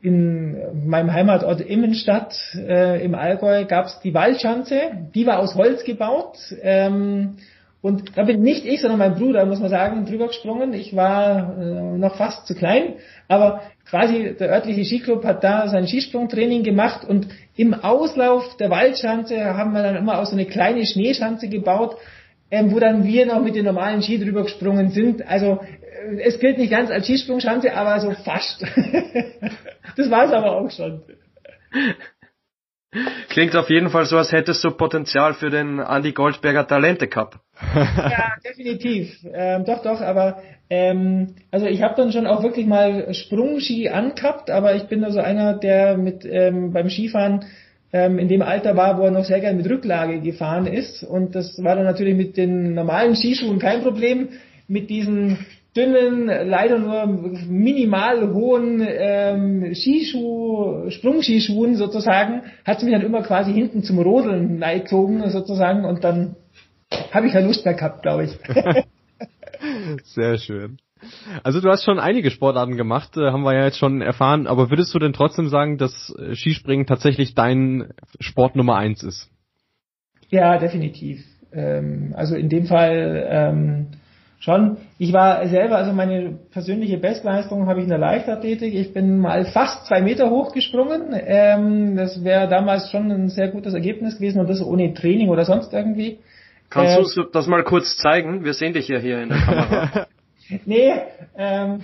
[0.00, 4.80] in meinem Heimatort Immenstadt äh, im Allgäu gab es die Waldschanze,
[5.14, 6.38] die war aus Holz gebaut.
[6.62, 7.36] Ähm,
[7.82, 10.72] und da bin nicht ich, sondern mein Bruder, muss man sagen, drüber gesprungen.
[10.72, 12.94] Ich war äh, noch fast zu klein,
[13.26, 19.56] aber quasi der örtliche Skiclub hat da sein Skisprungtraining gemacht und im Auslauf der Waldschanze
[19.56, 21.96] haben wir dann immer auch so eine kleine Schneeschanze gebaut,
[22.52, 25.26] ähm, wo dann wir noch mit den normalen Ski drüber gesprungen sind.
[25.26, 25.58] Also
[26.08, 28.62] äh, es gilt nicht ganz als Skisprungschanze, aber so fast.
[29.96, 31.02] das war es aber auch schon.
[33.30, 37.40] Klingt auf jeden Fall so, als hättest du Potenzial für den Andy Goldberger Talente Cup.
[37.74, 39.16] ja, definitiv.
[39.32, 44.50] Ähm, doch, doch, aber ähm, also ich habe dann schon auch wirklich mal Sprungski angehabt,
[44.50, 47.46] aber ich bin also einer, der mit ähm, beim Skifahren
[47.94, 51.02] ähm, in dem Alter war, wo er noch sehr gerne mit Rücklage gefahren ist.
[51.02, 54.28] Und das war dann natürlich mit den normalen Skischuhen kein Problem.
[54.68, 55.38] Mit diesen
[55.76, 63.52] dünnen, leider nur minimal hohen ähm, Skischuh, Sprungskischuhen sozusagen, hat sie mich dann immer quasi
[63.52, 66.36] hinten zum Rodeln gezogen sozusagen und dann
[67.10, 68.38] habe ich ja Lust mehr gehabt, glaube ich.
[70.04, 70.78] Sehr schön.
[71.42, 74.70] Also du hast schon einige Sportarten gemacht, äh, haben wir ja jetzt schon erfahren, aber
[74.70, 79.28] würdest du denn trotzdem sagen, dass äh, Skispringen tatsächlich dein Sport Nummer eins ist?
[80.28, 81.24] Ja, definitiv.
[81.52, 83.86] Ähm, also in dem Fall ähm,
[84.42, 84.76] schon.
[84.98, 88.74] Ich war selber, also meine persönliche Bestleistung habe ich in der Leichtathletik.
[88.74, 91.14] Ich bin mal fast zwei Meter hoch gesprungen.
[91.14, 95.44] Ähm, das wäre damals schon ein sehr gutes Ergebnis gewesen und das ohne Training oder
[95.44, 96.18] sonst irgendwie.
[96.70, 98.44] Kannst äh, du das mal kurz zeigen?
[98.44, 100.06] Wir sehen dich ja hier in der Kamera.
[100.66, 100.92] nee,
[101.38, 101.80] ähm,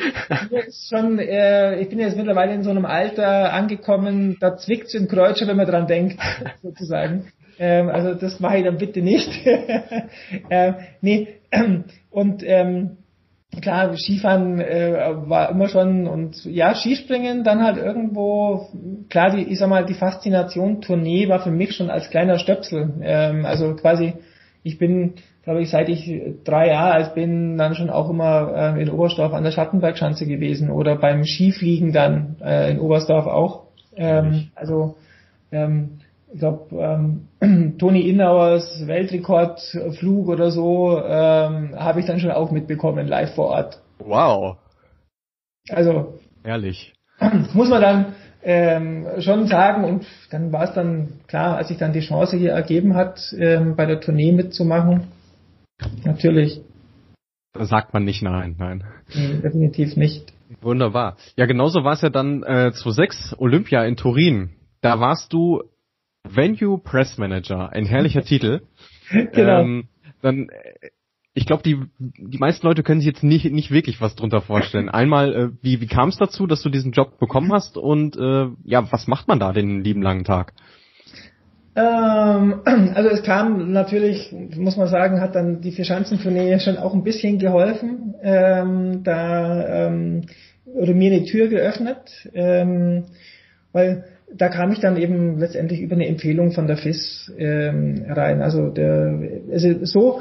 [0.88, 5.46] schon, äh, ich bin jetzt mittlerweile in so einem Alter angekommen, da zwickt's im Kreuzer,
[5.46, 6.18] wenn man dran denkt,
[6.62, 7.30] sozusagen.
[7.60, 9.30] Ähm, also das mache ich dann bitte nicht.
[10.50, 11.28] ähm, nee,
[12.10, 12.98] und ähm,
[13.60, 18.68] klar, Skifahren äh, war immer schon und ja, Skispringen dann halt irgendwo,
[19.08, 22.94] klar, die, ich sag mal, die Faszination Tournee war für mich schon als kleiner Stöpsel.
[23.02, 24.14] Ähm, also quasi,
[24.62, 26.10] ich bin, glaube ich, seit ich
[26.44, 30.70] drei Jahre alt bin, dann schon auch immer äh, in Oberstdorf an der Schattenbergschanze gewesen
[30.70, 33.64] oder beim Skifliegen dann äh, in Oberstdorf auch.
[33.96, 34.96] Ähm, also
[35.50, 36.00] ähm,
[36.32, 36.76] ich glaube,
[37.40, 43.46] ähm, Toni Innauers Weltrekordflug oder so ähm, habe ich dann schon auch mitbekommen, live vor
[43.46, 43.80] Ort.
[43.98, 44.56] Wow.
[45.70, 46.18] Also.
[46.44, 46.94] Ehrlich.
[47.54, 48.06] Muss man dann
[48.42, 52.52] ähm, schon sagen und dann war es dann klar, als sich dann die Chance hier
[52.52, 55.08] ergeben hat, ähm, bei der Tournee mitzumachen.
[56.04, 56.60] Natürlich.
[57.52, 58.84] Da sagt man nicht nein, nein.
[59.42, 60.32] Definitiv nicht.
[60.60, 61.16] Wunderbar.
[61.36, 64.50] Ja, genauso war es ja dann äh, 2006 Olympia in Turin.
[64.80, 65.62] Da warst du
[66.24, 68.62] Venue Press Manager, ein herrlicher Titel.
[69.10, 69.60] Genau.
[69.60, 69.88] Ähm,
[70.22, 70.90] dann, äh,
[71.34, 74.88] ich glaube, die, die meisten Leute können sich jetzt nicht, nicht wirklich was drunter vorstellen.
[74.88, 78.48] Einmal, äh, wie, wie kam es dazu, dass du diesen Job bekommen hast und äh,
[78.64, 80.52] ja, was macht man da den lieben langen Tag?
[81.76, 82.62] Ähm,
[82.94, 87.38] also es kam natürlich, muss man sagen, hat dann die Vierschanzentournee schon auch ein bisschen
[87.38, 90.22] geholfen, ähm, da ähm,
[90.64, 93.04] oder mir eine Tür geöffnet, ähm,
[93.72, 98.42] weil da kam ich dann eben letztendlich über eine Empfehlung von der FIS ähm, rein.
[98.42, 99.18] Also, der,
[99.50, 100.20] also so,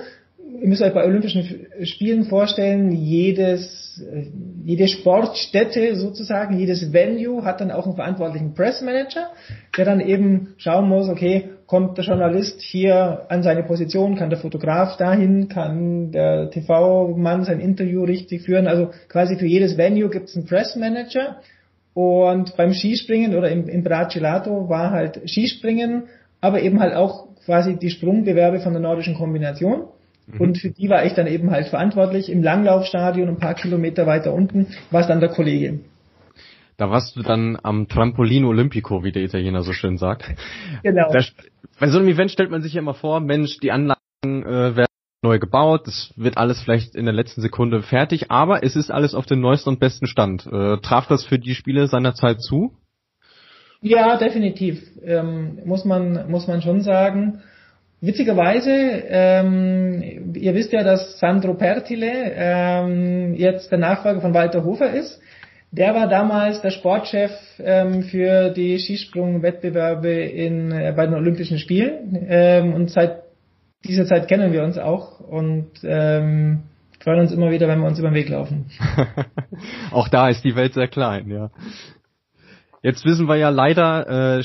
[0.62, 4.02] ihr müsst euch bei Olympischen Spielen vorstellen, jedes,
[4.64, 9.30] jede Sportstätte sozusagen, jedes Venue hat dann auch einen verantwortlichen Pressmanager,
[9.78, 14.40] der dann eben schauen muss, okay, kommt der Journalist hier an seine Position, kann der
[14.40, 18.68] Fotograf dahin, kann der TV-Mann sein Interview richtig führen.
[18.68, 21.42] Also quasi für jedes Venue gibt es einen Pressmanager
[21.98, 26.04] und beim Skispringen oder im, im Bracciolato war halt Skispringen,
[26.42, 29.88] aber eben halt auch quasi die Sprungbewerbe von der nordischen Kombination.
[30.28, 30.40] Mhm.
[30.40, 32.32] Und für die war ich dann eben halt verantwortlich.
[32.32, 35.80] Im Langlaufstadion, ein paar Kilometer weiter unten, war es dann der Kollege.
[36.78, 40.24] Da warst du dann am Trampolino Olimpico, wie der Italiener so schön sagt.
[40.84, 41.12] Genau.
[41.12, 41.22] Da,
[41.80, 44.86] bei so einem Event stellt man sich ja immer vor, Mensch, die Anlagen äh, werden
[45.22, 49.16] neu gebaut, es wird alles vielleicht in der letzten Sekunde fertig, aber es ist alles
[49.16, 50.46] auf dem neuesten und besten Stand.
[50.46, 52.74] Äh, traf das für die Spiele seiner Zeit zu?
[53.82, 54.82] Ja, definitiv.
[55.04, 57.42] Ähm, muss man muss man schon sagen.
[58.00, 64.94] Witzigerweise, ähm, ihr wisst ja, dass Sandro Pertile ähm, jetzt der Nachfolger von Walter Hofer
[64.94, 65.20] ist.
[65.72, 72.26] Der war damals der Sportchef ähm, für die Skisprungwettbewerbe in, äh, bei den Olympischen Spielen
[72.30, 73.27] ähm, und seit
[73.88, 76.64] dieser Zeit kennen wir uns auch und ähm,
[77.00, 78.66] freuen uns immer wieder, wenn wir uns über den Weg laufen.
[79.92, 81.52] auch da ist die Welt sehr klein, ja.
[82.84, 84.44] Jetzt wissen wir ja leider, äh,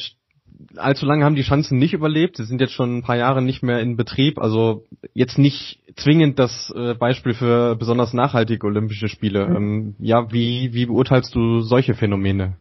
[0.77, 2.37] allzu lange haben die Schanzen nicht überlebt.
[2.37, 4.39] Sie sind jetzt schon ein paar Jahre nicht mehr in Betrieb.
[4.39, 9.49] Also jetzt nicht zwingend das äh, Beispiel für besonders nachhaltige Olympische Spiele.
[9.49, 9.57] Mhm.
[9.57, 12.57] Ähm, ja, wie, wie beurteilst du solche Phänomene?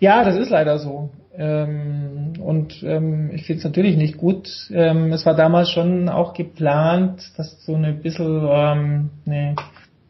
[0.00, 1.10] Ja, das ist leider so.
[1.36, 4.48] Ähm, und ähm, ich finde es natürlich nicht gut.
[4.70, 9.56] Ähm, es war damals schon auch geplant, dass so eine bisschen ähm, eine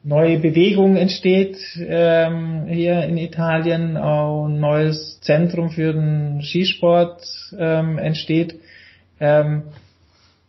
[0.02, 7.22] neue Bewegung entsteht ähm, hier in Italien, auch ein neues Zentrum für den Skisport
[7.58, 8.60] ähm, entsteht.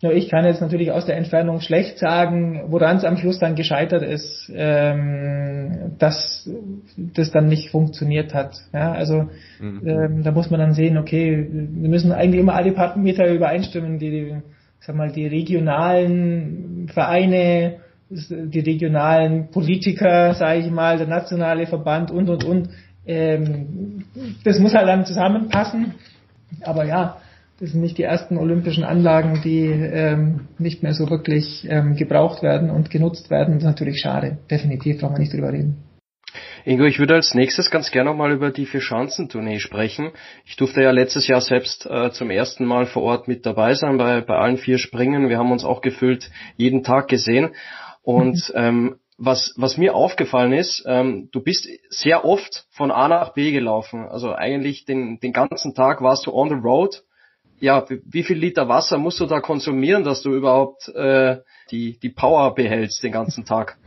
[0.01, 3.55] Nur ich kann jetzt natürlich aus der Entfernung schlecht sagen, woran es am Schluss dann
[3.55, 6.49] gescheitert ist, ähm, dass
[6.97, 8.55] das dann nicht funktioniert hat.
[8.73, 9.29] Ja, also
[9.59, 9.81] mhm.
[9.87, 14.11] ähm, da muss man dann sehen, okay, wir müssen eigentlich immer alle Parameter übereinstimmen, die,
[14.11, 14.35] die
[14.85, 17.77] sag mal, die regionalen Vereine,
[18.09, 22.69] die regionalen Politiker, sage ich mal, der nationale Verband und und und.
[23.07, 24.03] Ähm,
[24.43, 25.95] das muss halt dann zusammenpassen.
[26.61, 27.17] Aber ja,
[27.59, 32.43] das sind nicht die ersten olympischen Anlagen, die ähm, nicht mehr so wirklich ähm, gebraucht
[32.43, 33.55] werden und genutzt werden.
[33.55, 34.39] Das ist natürlich schade.
[34.51, 35.77] Definitiv brauchen wir nicht drüber reden.
[36.65, 40.11] Ingo, ich würde als nächstes ganz gerne nochmal über die Vier-Schanzentournee sprechen.
[40.45, 43.97] Ich durfte ja letztes Jahr selbst äh, zum ersten Mal vor Ort mit dabei sein
[43.97, 45.29] bei, bei allen vier Springen.
[45.29, 47.51] Wir haben uns auch gefühlt jeden Tag gesehen.
[48.01, 48.55] Und mhm.
[48.55, 53.51] ähm, was, was mir aufgefallen ist, ähm, du bist sehr oft von A nach B
[53.53, 54.05] gelaufen.
[54.05, 57.03] Also eigentlich den, den ganzen Tag warst du on the road
[57.59, 61.37] ja, wie viel Liter Wasser musst du da konsumieren, dass du überhaupt äh,
[61.71, 63.77] die, die Power behältst den ganzen Tag?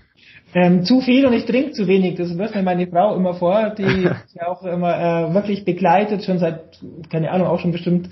[0.55, 2.17] Ähm, zu viel und ich trinke zu wenig.
[2.17, 3.83] Das wirft mir meine Frau immer vor, die
[4.35, 6.79] ja auch immer äh, wirklich begleitet, schon seit,
[7.11, 8.09] keine Ahnung, auch schon bestimmt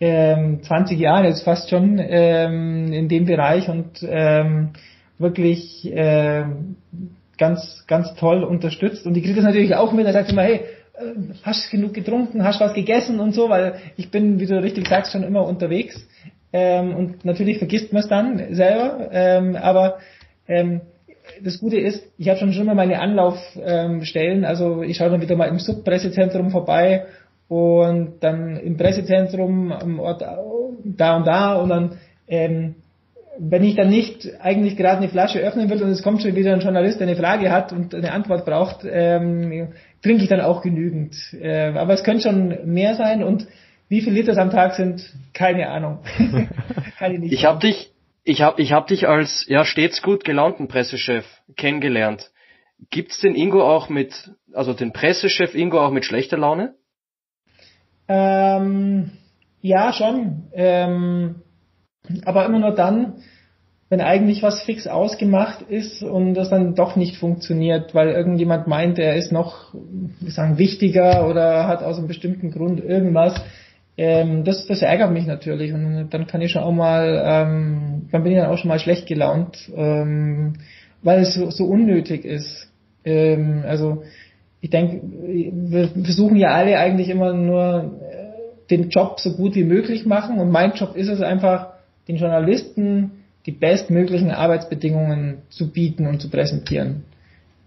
[0.00, 4.70] ähm, 20 Jahren jetzt fast schon ähm, in dem Bereich und ähm,
[5.18, 6.44] wirklich äh,
[7.36, 9.04] ganz, ganz toll unterstützt.
[9.06, 10.62] Und die kriegt das natürlich auch mit, da sagt immer, hey,
[11.42, 15.12] hast genug getrunken, hast was gegessen und so, weil ich bin, wie du richtig sagst,
[15.12, 16.06] schon immer unterwegs.
[16.52, 19.08] Ähm, und natürlich vergisst man es dann selber.
[19.12, 19.98] Ähm, aber
[20.48, 20.80] ähm,
[21.42, 25.36] das Gute ist, ich habe schon schon mal meine Anlaufstellen, also ich schaue dann wieder
[25.36, 27.06] mal im Subpressezentrum vorbei
[27.48, 32.74] und dann im Pressezentrum am Ort da und da und dann ähm,
[33.38, 36.52] wenn ich dann nicht eigentlich gerade eine Flasche öffnen will und es kommt schon wieder
[36.52, 39.68] ein Journalist, der eine Frage hat und eine Antwort braucht, ähm,
[40.02, 41.16] trinke ich dann auch genügend.
[41.40, 43.46] Äh, aber es könnte schon mehr sein und
[43.88, 45.98] wie viele Liter am Tag sind, keine Ahnung.
[46.98, 47.92] Kann ich ich habe dich,
[48.24, 51.24] ich habe ich hab dich als ja stets gut gelaunten Pressechef
[51.56, 52.30] kennengelernt.
[52.90, 56.74] Gibt's den Ingo auch mit, also den Pressechef Ingo auch mit schlechter Laune?
[58.08, 59.10] Ähm,
[59.60, 60.48] ja, schon.
[60.54, 61.42] Ähm,
[62.24, 63.22] aber immer nur dann,
[63.90, 69.00] wenn eigentlich was fix ausgemacht ist und das dann doch nicht funktioniert, weil irgendjemand meint,
[69.00, 69.74] er ist noch,
[70.20, 73.34] wie sagen, wichtiger oder hat aus einem bestimmten Grund irgendwas.
[73.98, 78.22] Ähm, das, das ärgert mich natürlich und dann kann ich schon auch mal, ähm, dann
[78.22, 80.54] bin ich dann auch schon mal schlecht gelaunt, ähm,
[81.02, 82.70] weil es so, so unnötig ist.
[83.04, 84.04] Ähm, also
[84.60, 89.64] ich denke, wir versuchen ja alle eigentlich immer nur äh, den Job so gut wie
[89.64, 91.70] möglich machen und mein Job ist es einfach,
[92.06, 97.04] den Journalisten die bestmöglichen Arbeitsbedingungen zu bieten und zu präsentieren.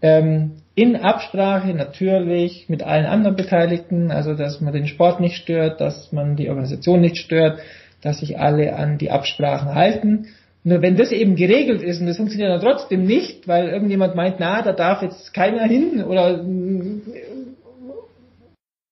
[0.01, 5.80] Ähm, in Absprache natürlich mit allen anderen Beteiligten, also dass man den Sport nicht stört,
[5.80, 7.59] dass man die Organisation nicht stört,
[8.01, 10.28] dass sich alle an die Absprachen halten.
[10.63, 14.38] Nur wenn das eben geregelt ist und das funktioniert dann trotzdem nicht, weil irgendjemand meint,
[14.39, 16.43] na, da darf jetzt keiner hin oder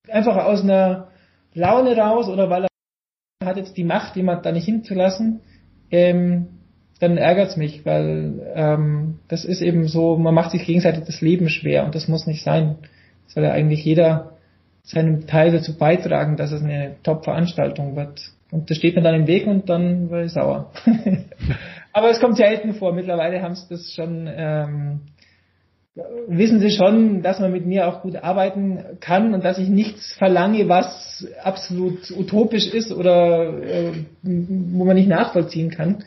[0.08, 1.08] einfach aus einer
[1.54, 2.66] Laune raus oder weil
[3.40, 5.40] er hat jetzt die Macht, jemand da nicht hinzulassen,
[5.90, 6.46] ähm,
[7.02, 11.48] dann ärgert's mich, weil ähm, das ist eben so, man macht sich gegenseitig das Leben
[11.48, 12.76] schwer und das muss nicht sein.
[13.26, 14.34] Soll ja eigentlich jeder
[14.84, 18.20] seinen Teil dazu beitragen, dass es eine Top-Veranstaltung wird.
[18.52, 20.70] Und das steht mir dann im Weg und dann war ich sauer.
[21.92, 22.92] Aber es kommt selten vor.
[22.92, 25.00] Mittlerweile haben sie das schon, ähm,
[26.28, 30.14] wissen sie schon, dass man mit mir auch gut arbeiten kann und dass ich nichts
[30.14, 33.92] verlange, was absolut utopisch ist oder äh,
[34.22, 36.04] wo man nicht nachvollziehen kann.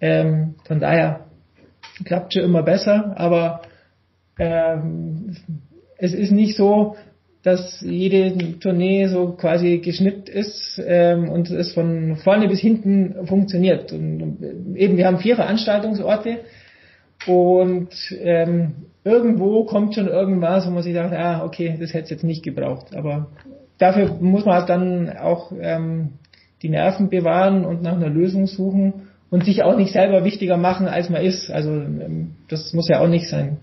[0.00, 1.26] Ähm, von daher
[2.04, 3.62] klappt schon immer besser, aber
[4.38, 5.36] ähm,
[5.98, 6.96] es ist nicht so,
[7.42, 13.92] dass jede Tournee so quasi geschnippt ist ähm, und es von vorne bis hinten funktioniert.
[13.92, 16.40] Und eben, wir haben vier Veranstaltungsorte
[17.26, 17.88] und
[18.18, 18.72] ähm,
[19.04, 22.42] irgendwo kommt schon irgendwas, wo man sich sagt, ah, okay, das hätte es jetzt nicht
[22.42, 22.94] gebraucht.
[22.94, 23.28] Aber
[23.78, 26.14] dafür muss man halt dann auch ähm,
[26.62, 30.88] die Nerven bewahren und nach einer Lösung suchen und sich auch nicht selber wichtiger machen,
[30.88, 31.50] als man ist.
[31.50, 33.58] Also ähm, das muss ja auch nicht sein.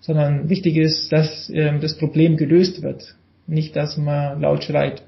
[0.00, 5.02] Sondern wichtig ist, dass ähm, das Problem gelöst wird, nicht dass man laut schreit.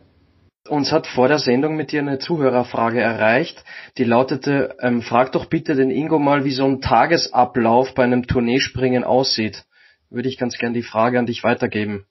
[0.68, 3.62] Uns hat vor der Sendung mit dir eine Zuhörerfrage erreicht,
[3.98, 8.26] die lautete, ähm, frag doch bitte den Ingo mal, wie so ein Tagesablauf bei einem
[8.26, 9.64] Tourneespringen aussieht.
[10.10, 12.06] Würde ich ganz gern die Frage an dich weitergeben.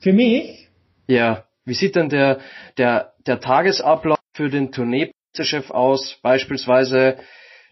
[0.00, 0.68] Für mich?
[1.06, 1.44] Ja.
[1.64, 2.40] Wie sieht denn der,
[2.78, 7.16] der, der Tagesablauf für den Tournee Chef aus, beispielsweise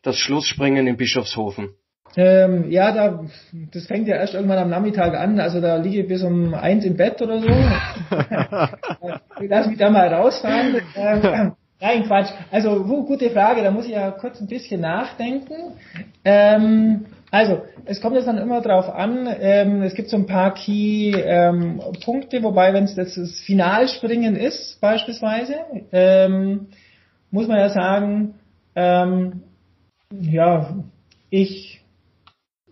[0.02, 1.74] das Schlussspringen in Bischofshofen?
[2.16, 3.24] Ähm, ja, da,
[3.72, 6.84] das fängt ja erst irgendwann am Nachmittag an, also da liege ich bis um eins
[6.84, 7.48] im Bett oder so.
[9.40, 10.80] ich lass mich da mal rausfahren.
[10.96, 12.30] Ähm, nein, Quatsch.
[12.50, 15.74] Also, gute Frage, da muss ich ja kurz ein bisschen nachdenken.
[16.24, 20.54] Ähm, also, es kommt jetzt dann immer drauf an, ähm, es gibt so ein paar
[20.54, 25.56] Key-Punkte, ähm, wobei, wenn es das, das Finalspringen ist, beispielsweise,
[25.92, 26.68] ähm,
[27.30, 28.34] muss man ja sagen,
[28.74, 29.42] ähm,
[30.10, 30.74] ja,
[31.30, 31.82] ich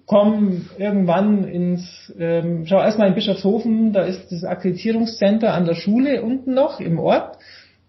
[0.07, 6.23] komme irgendwann ins, ähm, schau erstmal in Bischofshofen, da ist das Akkreditierungscenter an der Schule
[6.23, 7.39] unten noch im Ort.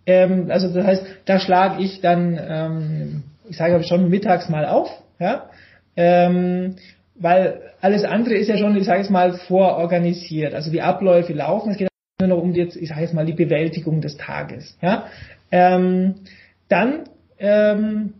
[0.05, 4.89] Ähm, also das heißt, da schlage ich dann, ähm, ich sage schon mittags mal auf,
[5.20, 5.49] ja,
[5.95, 6.76] ähm,
[7.15, 10.53] weil alles andere ist ja schon, ich sage es mal, vororganisiert.
[10.53, 11.89] Also die Abläufe laufen, es geht
[12.20, 14.78] nur noch um die, ich sage es mal, die Bewältigung des Tages.
[14.82, 15.05] Ja.
[15.51, 16.15] Ähm,
[16.70, 17.03] dann
[17.39, 18.13] ähm,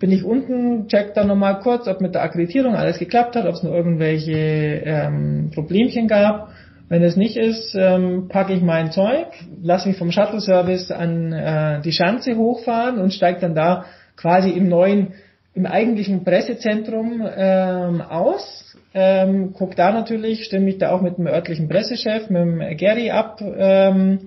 [0.00, 3.54] bin ich unten, check dann nochmal kurz, ob mit der Akkreditierung alles geklappt hat, ob
[3.54, 6.48] es nur irgendwelche ähm, Problemchen gab.
[6.88, 9.26] Wenn es nicht ist, ähm, packe ich mein Zeug,
[9.62, 13.84] lasse mich vom Shuttle-Service an äh, die Schanze hochfahren und steige dann da
[14.16, 15.12] quasi im neuen,
[15.54, 18.76] im eigentlichen Pressezentrum ähm, aus.
[18.92, 23.10] Ähm, guck da natürlich, stimme mich da auch mit dem örtlichen Pressechef, mit dem Gary
[23.10, 24.20] ab, ähm,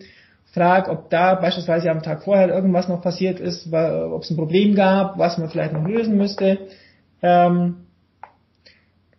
[0.54, 4.76] frage, ob da beispielsweise am Tag vorher irgendwas noch passiert ist, ob es ein Problem
[4.76, 6.60] gab, was man vielleicht noch lösen müsste.
[7.22, 7.88] Ähm,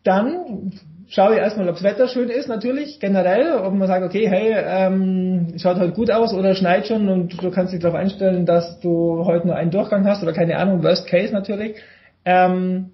[0.04, 0.72] dann
[1.08, 4.54] schaue ich erstmal, ob das Wetter schön ist, natürlich, generell, ob man sagt, okay, hey,
[4.54, 8.80] ähm, schaut heute gut aus oder schneit schon und du kannst dich darauf einstellen, dass
[8.80, 11.76] du heute nur einen Durchgang hast oder keine Ahnung, Worst Case natürlich.
[12.24, 12.92] Ähm,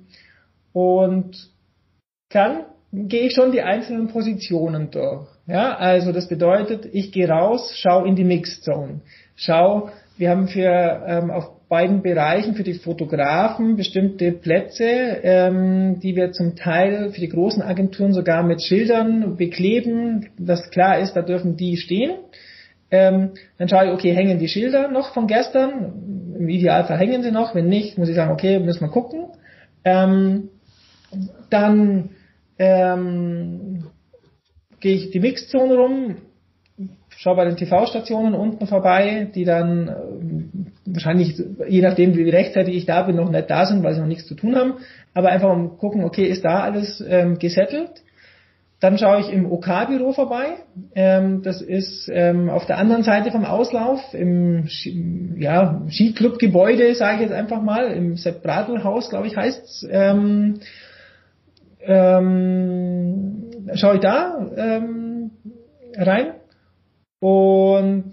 [0.72, 1.51] und
[2.30, 5.28] dann gehe ich schon die einzelnen Positionen durch.
[5.51, 9.01] Ja, also das bedeutet, ich gehe raus, schau in die Mixed Zone,
[9.34, 16.14] schau, wir haben für ähm, auf beiden Bereichen für die Fotografen bestimmte Plätze, ähm, die
[16.14, 21.22] wir zum Teil für die großen Agenturen sogar mit Schildern bekleben, dass klar ist, da
[21.22, 22.12] dürfen die stehen.
[22.92, 26.36] Ähm, dann schaue ich, okay, hängen die Schilder noch von gestern?
[26.38, 27.55] Im Idealfall hängen sie noch.
[27.55, 29.26] Wenn nicht, muss ich sagen, okay, müssen wir gucken.
[29.84, 30.48] Ähm,
[31.51, 32.11] dann
[32.59, 33.84] ähm,
[34.81, 36.16] gehe ich die Mixzone rum,
[37.16, 39.95] schaue bei den TV-Stationen unten vorbei, die dann äh,
[40.87, 44.07] wahrscheinlich, je nachdem wie rechtzeitig ich da bin, noch nicht da sind, weil sie noch
[44.07, 44.74] nichts zu tun haben,
[45.12, 48.03] aber einfach um gucken, okay, ist da alles ähm, gesettelt?
[48.81, 50.55] Dann schaue ich im OK-Büro vorbei.
[50.95, 54.66] Ähm, das ist ähm, auf der anderen Seite vom Auslauf, im
[55.37, 59.87] ja, Skiclub-Gebäude, sage ich jetzt einfach mal, im Sepp Bradl-Haus, glaube ich, heißt's.
[59.91, 60.61] Ähm,
[61.83, 65.30] ähm, schaue ich da ähm,
[65.96, 66.34] rein
[67.20, 68.12] und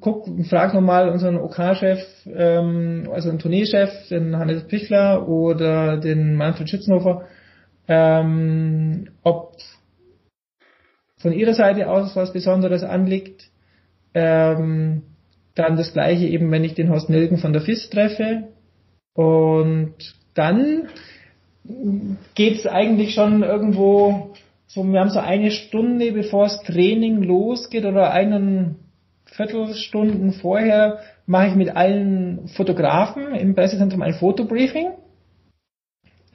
[0.00, 6.68] guck, frag nochmal unseren OK-Chef, ähm, also den Tourneechef, den Hannes Pichler oder den Manfred
[6.68, 7.26] Schützenhofer,
[7.88, 9.56] ähm, ob
[11.18, 13.50] von ihrer Seite aus was Besonderes anliegt.
[14.14, 15.02] Ähm,
[15.54, 18.48] dann das gleiche eben, wenn ich den Horst Nilgen von der FIS treffe.
[19.14, 19.94] Und
[20.34, 20.88] dann
[22.34, 24.34] geht's eigentlich schon irgendwo
[24.68, 28.76] so, wir haben so eine Stunde, bevor das Training losgeht oder einen
[29.24, 34.90] Viertelstunden vorher mache ich mit allen Fotografen im Pressezentrum ein Fotobriefing.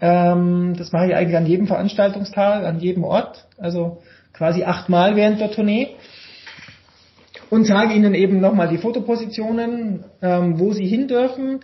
[0.02, 4.02] Ähm, das mache ich eigentlich an jedem Veranstaltungstag, an jedem Ort, also
[4.34, 5.96] quasi achtmal während der Tournee.
[7.52, 11.60] Und sage ihnen eben nochmal die Fotopositionen, ähm, wo sie hin dürfen,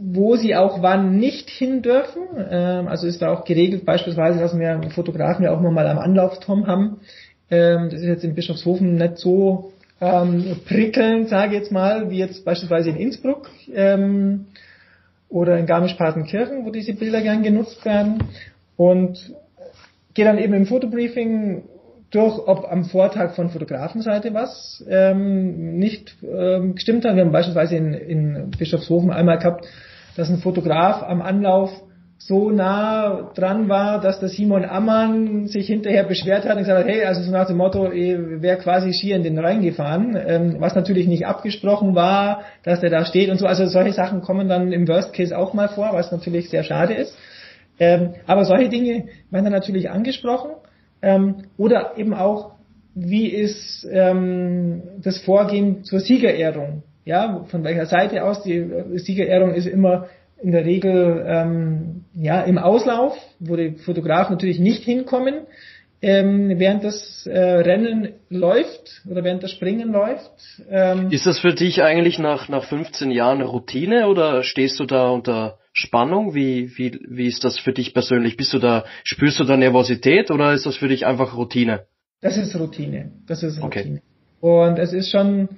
[0.00, 2.22] wo sie auch wann nicht hin dürfen.
[2.50, 6.66] Ähm, also ist da auch geregelt, beispielsweise, dass wir Fotografen ja auch mal am Anlaufturm
[6.66, 7.00] haben.
[7.50, 12.18] Ähm, das ist jetzt in Bischofshofen nicht so ähm, prickelnd, sage ich jetzt mal, wie
[12.18, 14.46] jetzt beispielsweise in Innsbruck ähm,
[15.28, 18.22] oder in Garmisch-Partenkirchen, wo diese Bilder gern genutzt werden.
[18.76, 19.34] Und
[20.14, 21.64] gehe dann eben im Fotobriefing
[22.10, 27.16] durch, ob am Vortag von Fotografenseite was ähm, nicht ähm, gestimmt hat.
[27.16, 29.66] Wir haben beispielsweise in, in Bischofshofen einmal gehabt,
[30.18, 31.70] dass ein Fotograf am Anlauf
[32.18, 36.88] so nah dran war, dass der Simon Ammann sich hinterher beschwert hat und gesagt hat,
[36.88, 40.74] hey, also so nach dem Motto, wäre quasi schier in den Rhein gefahren, ähm, was
[40.74, 43.46] natürlich nicht abgesprochen war, dass der da steht und so.
[43.46, 46.94] Also solche Sachen kommen dann im Worst Case auch mal vor, was natürlich sehr schade
[46.94, 47.16] ist.
[47.78, 50.50] Ähm, aber solche Dinge werden dann natürlich angesprochen.
[51.00, 52.56] Ähm, oder eben auch,
[52.96, 56.82] wie ist ähm, das Vorgehen zur Siegerehrung?
[57.08, 58.42] Ja, von welcher Seite aus.
[58.42, 60.08] Die Siegerehrung ist immer
[60.42, 65.46] in der Regel ähm, ja im Auslauf, wo die Fotografen natürlich nicht hinkommen,
[66.02, 70.30] ähm, während das äh, Rennen läuft oder während das Springen läuft.
[70.70, 75.08] Ähm, ist das für dich eigentlich nach nach 15 Jahren Routine oder stehst du da
[75.08, 76.34] unter Spannung?
[76.34, 78.36] Wie wie wie ist das für dich persönlich?
[78.36, 81.86] Bist du da spürst du da Nervosität oder ist das für dich einfach Routine?
[82.20, 83.12] Das ist Routine.
[83.26, 84.02] Das ist Routine.
[84.02, 84.02] Okay.
[84.40, 85.48] Und es ist schon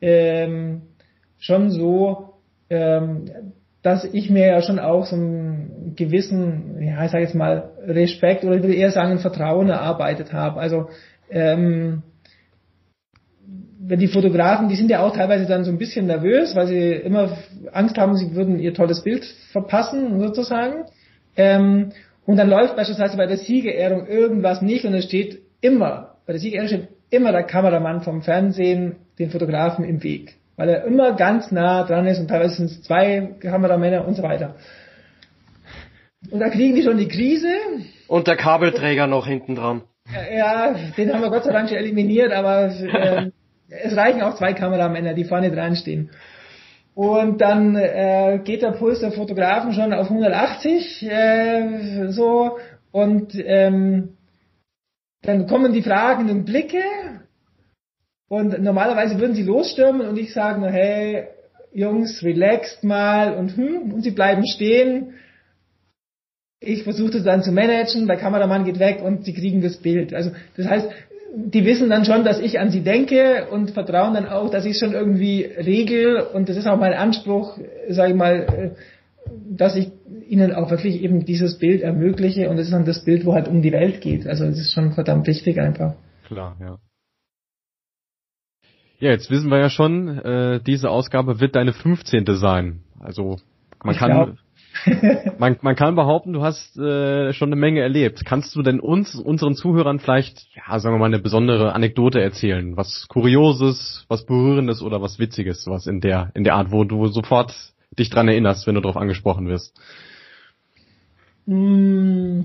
[0.00, 0.82] ähm,
[1.40, 2.34] schon so,
[2.68, 3.24] ähm,
[3.82, 8.44] dass ich mir ja schon auch so einen gewissen, ja, ich sage jetzt mal, Respekt
[8.44, 10.60] oder ich würde eher sagen Vertrauen erarbeitet habe.
[10.60, 10.88] Also
[11.30, 12.02] ähm,
[13.82, 16.92] wenn die Fotografen, die sind ja auch teilweise dann so ein bisschen nervös, weil sie
[16.92, 17.38] immer
[17.72, 20.84] Angst haben, sie würden ihr tolles Bild verpassen, sozusagen.
[21.36, 21.92] Ähm,
[22.26, 26.40] und dann läuft beispielsweise bei der Siegerehrung irgendwas nicht und es steht immer, bei der
[26.40, 31.50] Siegerehrung steht immer der Kameramann vom Fernsehen den Fotografen im Weg weil er immer ganz
[31.50, 34.56] nah dran ist und teilweise sind es zwei Kameramänner und so weiter.
[36.30, 37.48] Und da kriegen die schon die Krise.
[38.08, 39.84] Und der Kabelträger noch hinten dran.
[40.36, 43.30] Ja, den haben wir Gott sei Dank schon eliminiert, aber äh,
[43.70, 46.10] es reichen auch zwei Kameramänner, die vorne dran stehen.
[46.94, 52.58] Und dann äh, geht der Puls der Fotografen schon auf 180 äh, so
[52.92, 54.10] und ähm,
[55.22, 56.82] dann kommen die fragenden Blicke
[58.30, 61.24] und normalerweise würden sie losstürmen und ich sage nur, hey,
[61.72, 65.14] Jungs, relaxt mal und hm, und sie bleiben stehen.
[66.60, 70.14] Ich versuche das dann zu managen, der Kameramann geht weg und sie kriegen das Bild.
[70.14, 70.88] Also das heißt,
[71.34, 74.78] die wissen dann schon, dass ich an sie denke und vertrauen dann auch, dass ich
[74.78, 77.58] schon irgendwie regel und das ist auch mein Anspruch,
[77.88, 78.76] sage ich mal,
[79.48, 79.90] dass ich
[80.28, 83.48] ihnen auch wirklich eben dieses Bild ermögliche und es ist dann das Bild, wo halt
[83.48, 84.28] um die Welt geht.
[84.28, 85.94] Also es ist schon verdammt wichtig einfach.
[86.28, 86.78] Klar, ja.
[89.00, 92.24] Ja, jetzt wissen wir ja schon, äh, diese Ausgabe wird deine 15.
[92.36, 92.80] sein.
[93.00, 93.38] Also
[93.82, 94.38] man ich kann
[95.38, 98.24] man, man kann behaupten, du hast äh, schon eine Menge erlebt.
[98.24, 102.76] Kannst du denn uns, unseren Zuhörern vielleicht, ja, sagen wir mal, eine besondere Anekdote erzählen?
[102.76, 107.06] Was Kurioses, was Berührendes oder was Witziges, was in der, in der Art, wo du
[107.06, 107.54] sofort
[107.98, 109.76] dich dran erinnerst, wenn du darauf angesprochen wirst?
[111.46, 112.40] Mm,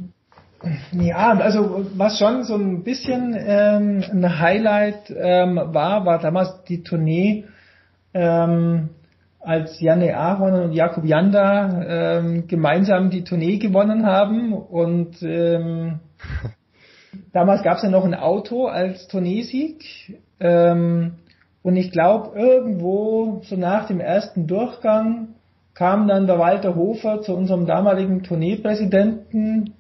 [0.92, 6.84] ja, also was schon so ein bisschen ähm, ein Highlight ähm, war, war damals die
[6.84, 7.46] Tournee,
[8.14, 8.90] ähm,
[9.46, 16.00] als Janne Aaron und Jakob Janda ähm, gemeinsam die Tournee gewonnen haben und ähm,
[17.34, 21.18] damals gab es ja noch ein Auto als Tourneesieg ähm,
[21.62, 25.36] und ich glaube irgendwo so nach dem ersten Durchgang
[25.76, 29.75] kam dann der Walter Hofer zu unserem damaligen Tourneepräsidenten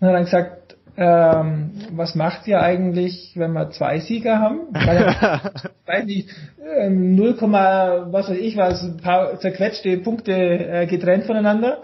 [0.00, 0.60] und hat dann gesagt,
[0.96, 4.74] ähm, was macht ihr eigentlich, wenn wir zwei Sieger haben?
[4.74, 5.52] Er,
[5.86, 6.28] weiß nicht,
[6.58, 11.82] 0, ähm, was weiß ich was, ein paar zerquetschte Punkte äh, getrennt voneinander.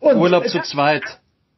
[0.00, 1.02] Und Urlaub zu zweit.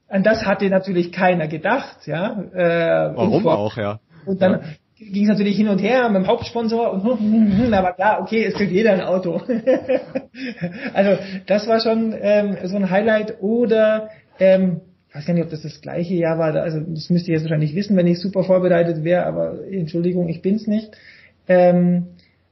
[0.08, 2.42] An das hatte natürlich keiner gedacht, ja.
[2.54, 4.00] Äh, Warum vor, auch, ja.
[4.26, 4.60] Und dann ja.
[4.96, 8.20] ging es natürlich hin und her mit dem Hauptsponsor und hm, hm, hm, aber klar,
[8.20, 9.40] okay, es kriegt jeder ein Auto.
[10.94, 14.82] also das war schon ähm, so ein Highlight oder ähm,
[15.14, 17.44] ich weiß gar nicht, ob das das gleiche Jahr war, also das müsste ich jetzt
[17.44, 20.90] wahrscheinlich wissen, wenn ich super vorbereitet wäre, aber Entschuldigung, ich bin's nicht.
[21.46, 22.06] Ähm,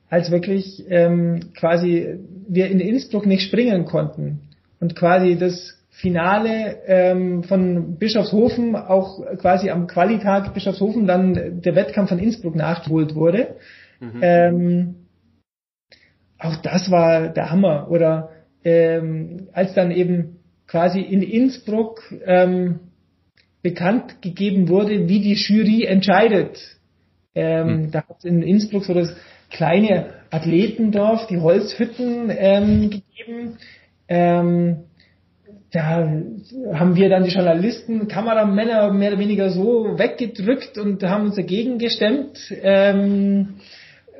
[0.09, 4.43] als wirklich ähm, quasi wir in Innsbruck nicht springen konnten
[4.79, 12.11] und quasi das Finale ähm, von Bischofshofen auch quasi am Qualitag Bischofshofen dann der Wettkampf
[12.11, 13.57] von Innsbruck nachgeholt wurde.
[13.99, 14.21] Mhm.
[14.23, 14.95] Ähm,
[16.39, 17.91] auch das war der Hammer.
[17.91, 18.31] Oder
[18.63, 20.42] ähm, als dann eben
[20.73, 22.81] quasi in Innsbruck ähm,
[23.63, 26.59] bekannt gegeben wurde, wie die Jury entscheidet.
[27.35, 27.91] Ähm, hm.
[27.91, 29.15] Da hat es in Innsbruck so das
[29.51, 33.59] kleine Athletendorf, die Holzhütten ähm, gegeben.
[34.09, 34.77] Ähm,
[35.73, 41.37] da haben wir dann die Journalisten, Kameramänner mehr oder weniger so weggedrückt und haben uns
[41.37, 43.57] dagegen gestemmt, ähm,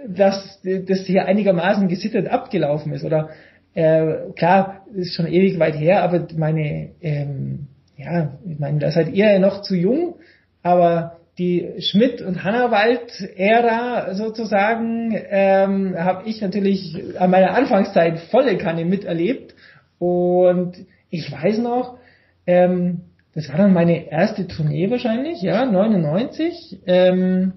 [0.07, 3.05] dass das hier einigermaßen gesittet abgelaufen ist.
[3.05, 3.31] Oder
[3.75, 9.13] äh, klar, ist schon ewig weit her, aber meine, ähm, ja, ich meine, da seid
[9.13, 10.17] ihr ja noch zu jung,
[10.63, 18.85] aber die Schmidt und Hannawald-Ära sozusagen ähm, habe ich natürlich an meiner Anfangszeit volle Kanne
[18.85, 19.55] miterlebt
[19.99, 20.77] und
[21.09, 21.99] ich weiß noch,
[22.47, 23.03] ähm,
[23.35, 26.81] das war dann meine erste Tournee wahrscheinlich, ja, 99.
[26.87, 27.53] Ähm,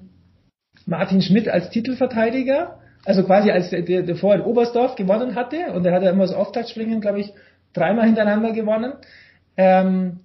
[0.85, 5.85] Martin Schmidt als Titelverteidiger also quasi als der, der, der vorher Oberstdorf gewonnen hatte und
[5.85, 7.33] er hat ja immer das Auftaktspringen, glaube ich,
[7.73, 8.93] dreimal hintereinander gewonnen.
[9.57, 10.19] Ähm,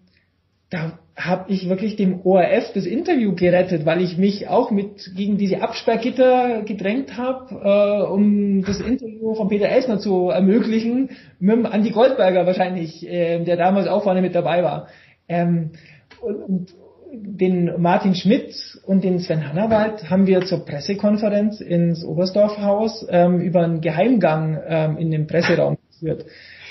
[0.70, 5.36] da habe ich wirklich dem ORF das Interview gerettet, weil ich mich auch mit gegen
[5.36, 11.66] diese Absperrgitter gedrängt habe, äh, um das Interview von Peter Elsner zu ermöglichen, mit dem
[11.66, 14.88] Andi Goldberger wahrscheinlich, äh, der damals auch vorne mit dabei war.
[15.28, 15.72] Ähm,
[16.22, 16.74] und,
[17.12, 18.54] den Martin Schmidt
[18.84, 24.96] und den Sven Hannawald haben wir zur Pressekonferenz ins Oberstdorfhaus ähm, über einen Geheimgang ähm,
[24.98, 26.26] in den Presseraum geführt,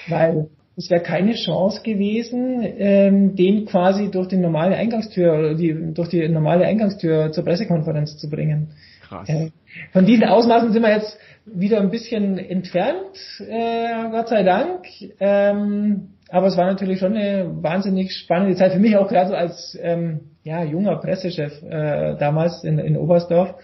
[0.07, 5.93] weil es wäre keine Chance gewesen, ähm, den quasi durch die normale Eingangstür oder die,
[5.93, 8.69] durch die normale Eingangstür zur Pressekonferenz zu bringen.
[9.01, 9.27] Krass.
[9.27, 9.49] Äh,
[9.91, 14.85] von diesen Ausmaßen sind wir jetzt wieder ein bisschen entfernt, äh, Gott sei Dank.
[15.19, 19.35] Ähm, aber es war natürlich schon eine wahnsinnig spannende Zeit für mich auch gerade so
[19.35, 23.55] als ähm, ja, junger Pressechef äh, damals in, in Oberstdorf.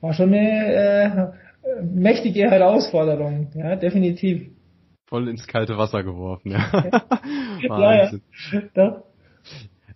[0.00, 1.32] War schon eine
[1.62, 4.50] äh, mächtige Herausforderung, ja, definitiv.
[5.06, 6.90] Voll ins kalte Wasser geworfen, ja.
[7.60, 8.10] Ja,
[8.74, 9.02] ja.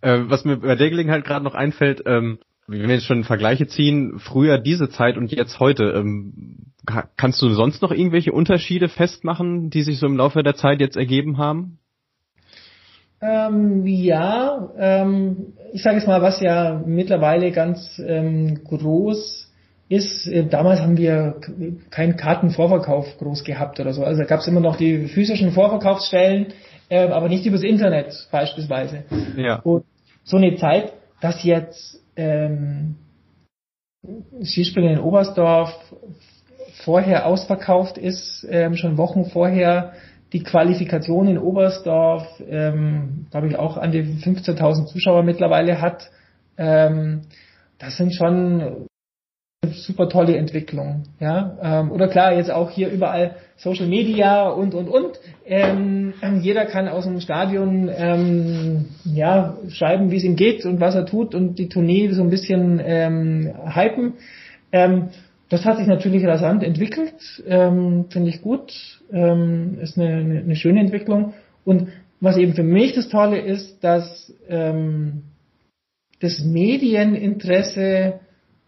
[0.01, 3.67] Äh, was mir bei der Gelegenheit gerade noch einfällt, ähm, wenn wir jetzt schon Vergleiche
[3.67, 6.73] ziehen, früher diese Zeit und jetzt heute, ähm,
[7.17, 10.97] kannst du sonst noch irgendwelche Unterschiede festmachen, die sich so im Laufe der Zeit jetzt
[10.97, 11.79] ergeben haben?
[13.27, 19.51] Ähm, ja, ähm, ich sage es mal, was ja mittlerweile ganz ähm, groß
[19.89, 20.27] ist.
[20.27, 21.37] Äh, damals haben wir
[21.91, 24.05] keinen Kartenvorverkauf groß gehabt oder so.
[24.05, 26.49] Also da gab es immer noch die physischen Vorverkaufsstellen,
[26.91, 29.05] äh, aber nicht übers Internet beispielsweise.
[29.37, 29.61] Ja.
[29.61, 29.85] Und
[30.23, 32.97] so eine Zeit, dass jetzt ähm,
[34.43, 35.73] Skispringen in Oberstdorf
[36.85, 39.93] vorher ausverkauft ist, ähm, schon Wochen vorher
[40.35, 46.11] die Qualifikation in Oberstdorf, ähm, glaube ich, auch an die 15.000 Zuschauer mittlerweile hat.
[46.59, 47.23] Ähm,
[47.79, 48.89] das sind schon
[49.71, 51.05] super tolle Entwicklung.
[51.21, 55.21] Ja, ähm, oder klar, jetzt auch hier überall Social Media und und und.
[55.47, 60.97] Ähm, jeder kann aus dem Stadion ähm, ja schreiben, wie es ihm geht und was
[60.97, 64.15] er tut und die Tournee so ein bisschen ähm, hypen.
[64.73, 65.11] Ähm,
[65.49, 68.73] das hat sich natürlich rasant entwickelt, ähm, finde ich gut,
[69.13, 71.35] ähm, ist eine, eine, eine schöne Entwicklung.
[71.65, 71.89] Und
[72.21, 75.25] was eben für mich das Tolle ist, dass ähm,
[76.21, 78.21] das Medieninteresse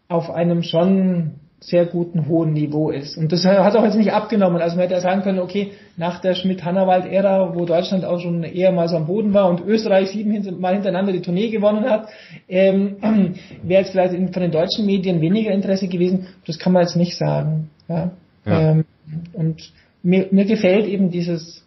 [0.07, 3.17] auf einem schon sehr guten hohen Niveau ist.
[3.17, 4.61] Und das hat auch jetzt nicht abgenommen.
[4.61, 8.71] Also man hätte ja sagen können, okay, nach der Schmidt-Hannawald-Ära, wo Deutschland auch schon eher
[8.71, 12.09] mal so am Boden war und Österreich sieben Mal hintereinander die Tournee gewonnen hat,
[12.47, 12.97] ähm,
[13.63, 16.27] wäre jetzt vielleicht von den deutschen Medien weniger Interesse gewesen.
[16.45, 17.71] Das kann man jetzt nicht sagen.
[17.87, 18.11] Ja?
[18.45, 18.71] ja.
[18.71, 18.85] Ähm,
[19.33, 21.65] und mir, mir gefällt eben dieses,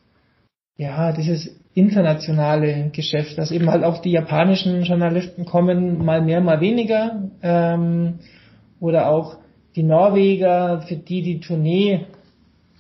[0.77, 6.61] ja, dieses internationale Geschäft, dass eben halt auch die japanischen Journalisten kommen, mal mehr, mal
[6.61, 8.21] weniger, ähm,
[8.81, 9.37] oder auch
[9.77, 12.07] die Norweger, für die die Tournee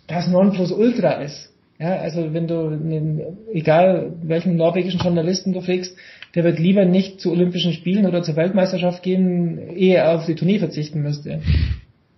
[0.06, 1.50] das Nonplusultra ist.
[1.78, 5.96] Ja, also wenn du, egal welchen norwegischen Journalisten du fliegst,
[6.34, 10.34] der wird lieber nicht zu Olympischen Spielen oder zur Weltmeisterschaft gehen, ehe er auf die
[10.34, 11.40] Tournee verzichten müsste.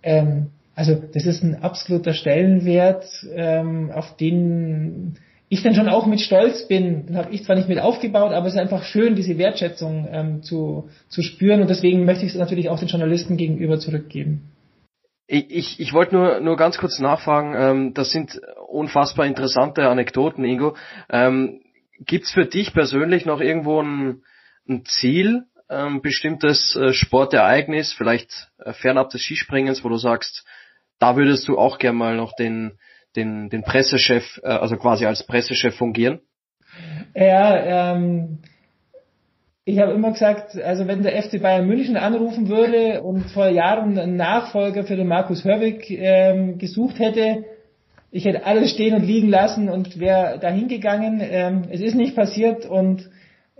[0.03, 5.15] Ähm, also das ist ein absoluter Stellenwert, ähm, auf den
[5.49, 8.47] ich dann schon auch mit Stolz bin, den habe ich zwar nicht mit aufgebaut, aber
[8.47, 12.37] es ist einfach schön, diese Wertschätzung ähm, zu, zu spüren und deswegen möchte ich es
[12.37, 14.52] natürlich auch den Journalisten gegenüber zurückgeben.
[15.35, 20.75] Ich, ich, wollte nur, nur ganz kurz nachfragen, ähm, das sind unfassbar interessante Anekdoten, Ingo.
[21.09, 21.61] Ähm,
[21.99, 24.21] Gibt für dich persönlich noch irgendwo ein,
[24.69, 30.45] ein Ziel, ein ähm, bestimmtes äh, Sportereignis, vielleicht äh, fernab des Skispringens, wo du sagst,
[30.99, 32.77] da würdest du auch gern mal noch den,
[33.15, 36.21] den, den Pressechef, äh, also quasi als Pressechef fungieren?
[37.15, 38.43] Ja, ähm,
[39.65, 43.97] ich habe immer gesagt, also wenn der FC Bayern München anrufen würde und vor Jahren
[43.97, 47.45] einen Nachfolger für den Markus Hörwig ähm, gesucht hätte,
[48.11, 51.21] ich hätte alles stehen und liegen lassen und wäre dahin gegangen.
[51.23, 53.09] Ähm, es ist nicht passiert und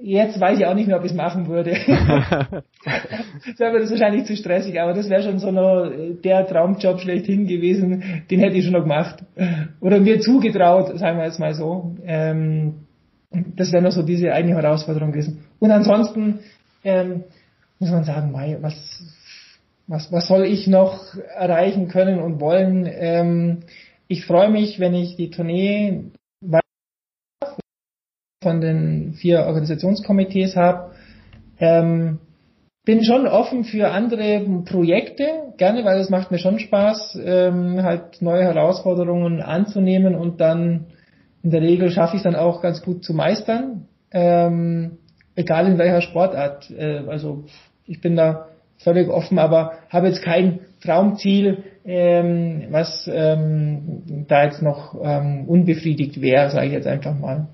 [0.06, 1.72] Jetzt weiß ich auch nicht mehr, ob ich es machen würde.
[1.78, 5.89] das wäre wahrscheinlich zu stressig, aber das wäre schon so noch
[6.24, 9.24] der Traumjob schlechthin gewesen, den hätte ich schon noch gemacht.
[9.80, 11.95] Oder mir zugetraut, sagen wir jetzt mal so.
[12.06, 12.88] Ähm,
[13.55, 15.45] das wäre noch so diese eine Herausforderung gewesen.
[15.59, 16.39] Und ansonsten
[16.84, 17.23] ähm,
[17.79, 18.75] muss man sagen, mei, was,
[19.88, 22.88] was, was soll ich noch erreichen können und wollen?
[22.89, 23.59] Ähm,
[24.07, 26.11] ich freue mich, wenn ich die Tournee
[28.43, 30.91] von den vier Organisationskomitees habe.
[31.59, 32.19] Ähm,
[32.86, 38.21] bin schon offen für andere Projekte, gerne, weil es macht mir schon Spaß, ähm, halt
[38.21, 40.88] neue Herausforderungen anzunehmen und dann
[41.43, 44.97] in der Regel schaffe ich es dann auch ganz gut zu meistern, ähm,
[45.35, 46.71] egal in welcher Sportart.
[46.71, 47.43] Äh, also
[47.85, 54.61] ich bin da völlig offen, aber habe jetzt kein Traumziel, ähm, was ähm, da jetzt
[54.61, 57.47] noch ähm, unbefriedigt wäre, sage ich jetzt einfach mal.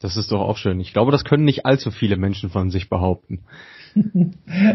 [0.00, 0.80] Das ist doch auch schön.
[0.80, 3.40] Ich glaube, das können nicht allzu viele Menschen von sich behaupten.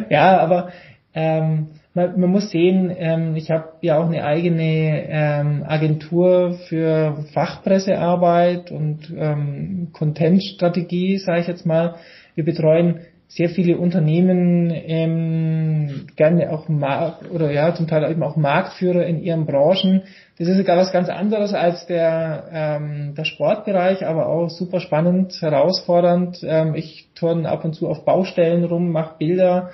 [0.10, 0.70] ja, aber
[1.14, 7.26] ähm, man, man muss sehen, ähm, ich habe ja auch eine eigene ähm, Agentur für
[7.34, 11.96] Fachpressearbeit und ähm, Content-Strategie, sage ich jetzt mal.
[12.36, 18.36] Wir betreuen sehr viele Unternehmen ähm, gerne auch Markt oder ja zum Teil eben auch
[18.36, 20.04] Marktführer in ihren Branchen.
[20.38, 25.42] Das ist sogar was ganz anderes als der ähm, der Sportbereich, aber auch super spannend,
[25.42, 26.40] herausfordernd.
[26.44, 29.72] Ähm, ich turne ab und zu auf Baustellen rum, mache Bilder,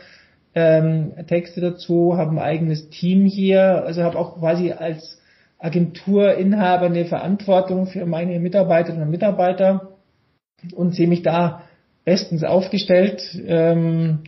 [0.54, 5.20] ähm, Texte dazu, habe ein eigenes Team hier, also habe auch quasi als
[5.60, 9.92] Agenturinhaber eine Verantwortung für meine Mitarbeiterinnen und Mitarbeiter
[10.74, 11.64] und sehe mich da
[12.04, 14.20] bestens aufgestellt ähm,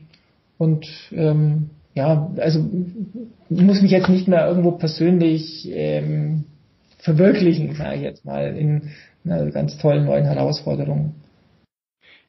[0.58, 2.66] und ähm, ja, also
[3.50, 6.46] muss mich jetzt nicht mehr irgendwo persönlich ähm,
[7.00, 8.90] verwirklichen, sage ich jetzt mal, in
[9.26, 11.16] einer ganz tollen neuen Herausforderung.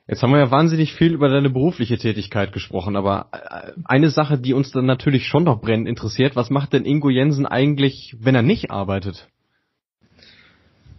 [0.07, 4.39] Jetzt haben wir ja wahnsinnig viel über deine berufliche Tätigkeit gesprochen, aber äh, eine Sache,
[4.39, 8.35] die uns dann natürlich schon noch brennend interessiert, was macht denn Ingo Jensen eigentlich, wenn
[8.35, 9.29] er nicht arbeitet?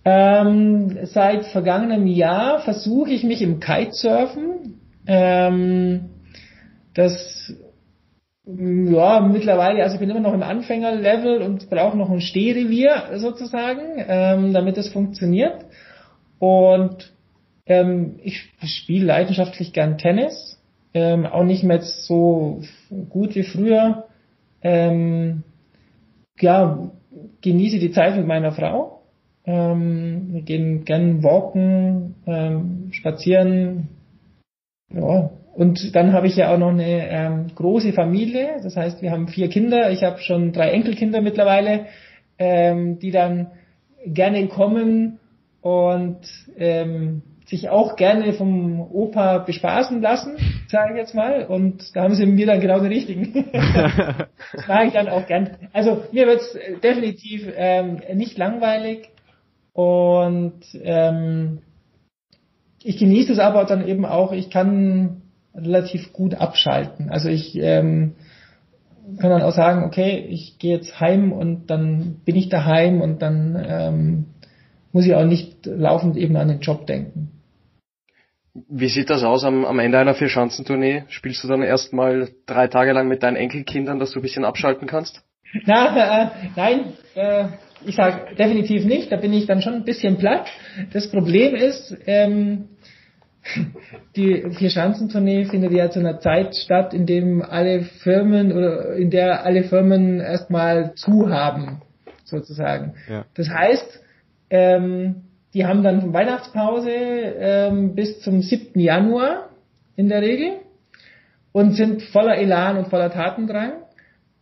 [0.06, 4.80] Ähm, seit vergangenem Jahr versuche ich mich im Kitesurfen.
[5.06, 6.10] Ähm,
[6.96, 7.54] das
[8.48, 14.04] ja, mittlerweile, also ich bin immer noch im Anfängerlevel und brauche noch ein Stehrevier sozusagen,
[14.08, 15.66] ähm, damit das funktioniert.
[16.38, 17.15] Und
[17.66, 20.62] ähm, ich spiele leidenschaftlich gern Tennis,
[20.94, 22.62] ähm, auch nicht mehr so
[23.10, 24.06] gut wie früher.
[24.62, 25.44] Ähm,
[26.40, 26.92] ja,
[27.42, 28.96] genieße die Zeit mit meiner Frau
[29.48, 33.90] ähm, wir gehen gern walken, ähm, spazieren.
[34.92, 38.58] Ja, und dann habe ich ja auch noch eine ähm, große Familie.
[38.64, 39.92] Das heißt, wir haben vier Kinder.
[39.92, 41.86] Ich habe schon drei Enkelkinder mittlerweile,
[42.38, 43.48] die dann
[44.06, 45.20] gerne kommen
[45.62, 46.20] und
[46.58, 50.38] ähm, sich auch gerne vom Opa bespaßen lassen,
[50.68, 51.46] sage ich jetzt mal.
[51.46, 53.46] Und da haben sie mir dann genau den richtigen.
[53.54, 55.52] das mache ich dann auch gern.
[55.72, 59.10] Also mir wird's definitiv ähm, nicht langweilig
[59.74, 61.60] und ähm,
[62.84, 65.24] ich genieße es aber dann eben auch, ich kann
[65.54, 67.10] relativ gut abschalten.
[67.10, 68.14] Also ich ähm,
[69.20, 73.22] kann dann auch sagen, okay, ich gehe jetzt heim und dann bin ich daheim und
[73.22, 74.26] dann ähm,
[74.92, 77.35] muss ich auch nicht laufend eben an den Job denken.
[78.70, 81.04] Wie sieht das aus am, am Ende einer Vierschanzentournee?
[81.10, 84.88] Spielst du dann erstmal drei Tage lang mit deinen Enkelkindern, dass du ein bisschen abschalten
[84.88, 85.22] kannst?
[85.66, 87.46] Na, äh, nein, äh,
[87.86, 89.12] ich sage definitiv nicht.
[89.12, 90.48] Da bin ich dann schon ein bisschen platt.
[90.94, 92.70] Das Problem ist, ähm,
[94.16, 99.46] die Vierschanzentournee findet ja zu einer Zeit statt, in dem alle Firmen oder in der
[99.46, 101.82] alle Firmen erstmal zu haben,
[102.24, 102.96] sozusagen.
[103.10, 103.26] Ja.
[103.36, 104.02] Das heißt,
[104.50, 105.25] ähm,
[105.56, 108.80] die haben dann Weihnachtspause ähm, bis zum 7.
[108.80, 109.50] Januar
[109.96, 110.58] in der Regel
[111.52, 113.72] und sind voller Elan und voller Tatendrang.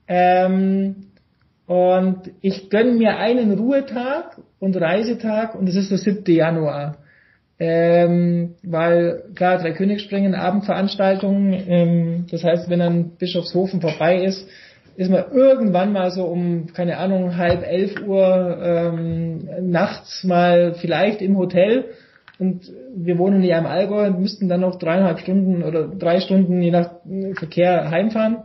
[0.10, 1.08] Ähm,
[1.66, 6.24] und ich gönne mir einen Ruhetag und Reisetag und es ist der 7.
[6.26, 6.98] Januar
[7.60, 14.48] ähm, weil klar, drei Königsspringen, Abendveranstaltungen, ähm, das heißt, wenn dann Bischofshofen vorbei ist,
[14.96, 21.22] ist man irgendwann mal so um, keine Ahnung, halb elf Uhr ähm, nachts mal vielleicht
[21.22, 21.86] im Hotel
[22.40, 26.62] und wir wohnen ja im Allgäu und müssten dann noch dreieinhalb Stunden oder drei Stunden
[26.62, 26.92] je nach
[27.36, 28.44] Verkehr heimfahren.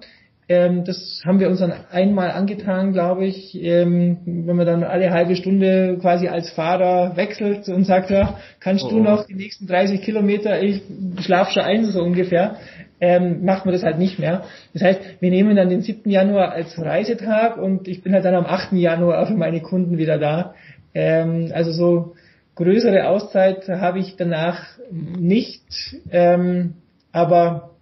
[0.50, 5.10] Ähm, das haben wir uns dann einmal angetan, glaube ich, ähm, wenn man dann alle
[5.10, 8.90] halbe Stunde quasi als Fahrer wechselt und sagt, ja, kannst oh.
[8.90, 10.80] du noch die nächsten 30 Kilometer, ich
[11.20, 12.56] schlaf schon ein, so ungefähr,
[13.00, 14.44] ähm, macht man das halt nicht mehr.
[14.72, 16.10] Das heißt, wir nehmen dann den 7.
[16.10, 18.72] Januar als Reisetag und ich bin halt dann am 8.
[18.72, 20.54] Januar für meine Kunden wieder da.
[20.94, 22.14] Ähm, also so
[22.56, 25.62] größere Auszeit habe ich danach nicht,
[26.10, 26.74] ähm,
[27.12, 27.76] aber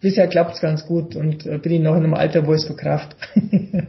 [0.00, 2.62] bisher klappt es ganz gut und äh, bin ich noch in einem Alter, wo es
[2.62, 3.16] so Kraft.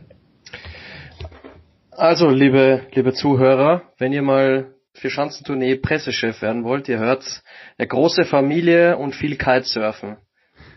[1.92, 7.24] also, liebe, liebe Zuhörer, wenn ihr mal für Schanzentournee Pressechef werden wollt, ihr hört
[7.78, 10.18] eine große Familie und viel Kitesurfen.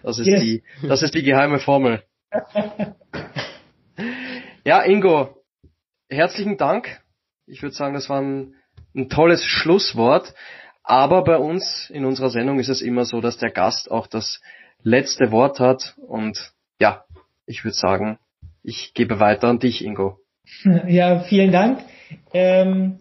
[0.02, 0.40] Das ist yes.
[0.40, 2.02] die, das ist die geheime Formel.
[4.64, 5.42] ja, Ingo,
[6.08, 7.00] herzlichen Dank.
[7.46, 8.54] Ich würde sagen, das war ein,
[8.94, 10.34] ein tolles Schlusswort.
[10.82, 14.40] Aber bei uns in unserer Sendung ist es immer so, dass der Gast auch das
[14.82, 15.96] letzte Wort hat.
[15.98, 17.04] Und ja,
[17.44, 18.18] ich würde sagen,
[18.62, 20.18] ich gebe weiter an dich, Ingo.
[20.86, 21.80] Ja, vielen Dank.
[22.32, 23.00] Ähm,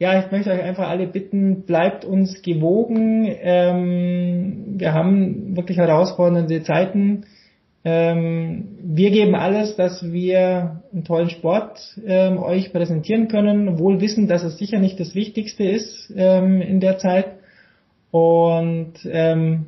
[0.00, 3.26] ja, ich möchte euch einfach alle bitten, bleibt uns gewogen.
[3.28, 7.26] Ähm, wir haben wirklich herausfordernde Zeiten.
[7.84, 14.26] Ähm, wir geben alles, dass wir einen tollen Sport ähm, euch präsentieren können, wohl wissen,
[14.26, 17.26] dass es sicher nicht das Wichtigste ist ähm, in der Zeit.
[18.10, 19.66] Und ähm,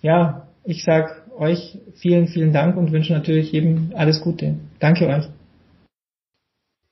[0.00, 4.54] ja, ich sage euch vielen, vielen Dank und wünsche natürlich jedem alles Gute.
[4.80, 5.28] Danke euch.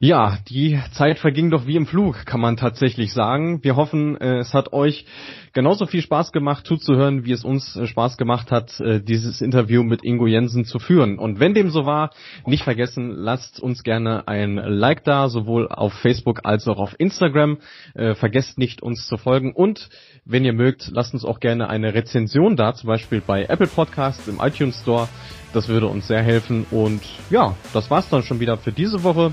[0.05, 3.65] Ja, die Zeit verging doch wie im Flug, kann man tatsächlich sagen.
[3.65, 5.07] Wir hoffen, äh, es hat euch
[5.55, 9.83] genauso viel Spaß gemacht zuzuhören, wie es uns äh, Spaß gemacht hat, äh, dieses Interview
[9.83, 11.19] mit Ingo Jensen zu führen.
[11.19, 12.11] Und wenn dem so war,
[12.45, 17.57] nicht vergessen, lasst uns gerne ein Like da, sowohl auf Facebook als auch auf Instagram.
[17.95, 19.55] Vergesst nicht, uns zu folgen.
[19.55, 19.89] Und
[20.27, 24.29] wenn ihr mögt, lasst uns auch gerne eine Rezension da, zum Beispiel bei Apple Podcasts
[24.29, 25.09] im iTunes Store.
[25.55, 26.67] Das würde uns sehr helfen.
[26.71, 27.01] Und
[27.31, 29.33] ja, das war's dann schon wieder für diese Woche.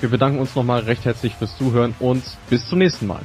[0.00, 3.22] Wir bedanken uns nochmal recht herzlich fürs Zuhören und bis zum nächsten Mal.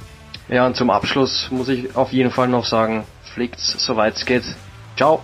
[0.50, 3.04] Ja, und zum Abschluss muss ich auf jeden Fall noch sagen,
[3.34, 4.44] fliegt's, soweit es geht.
[4.98, 5.22] Ciao.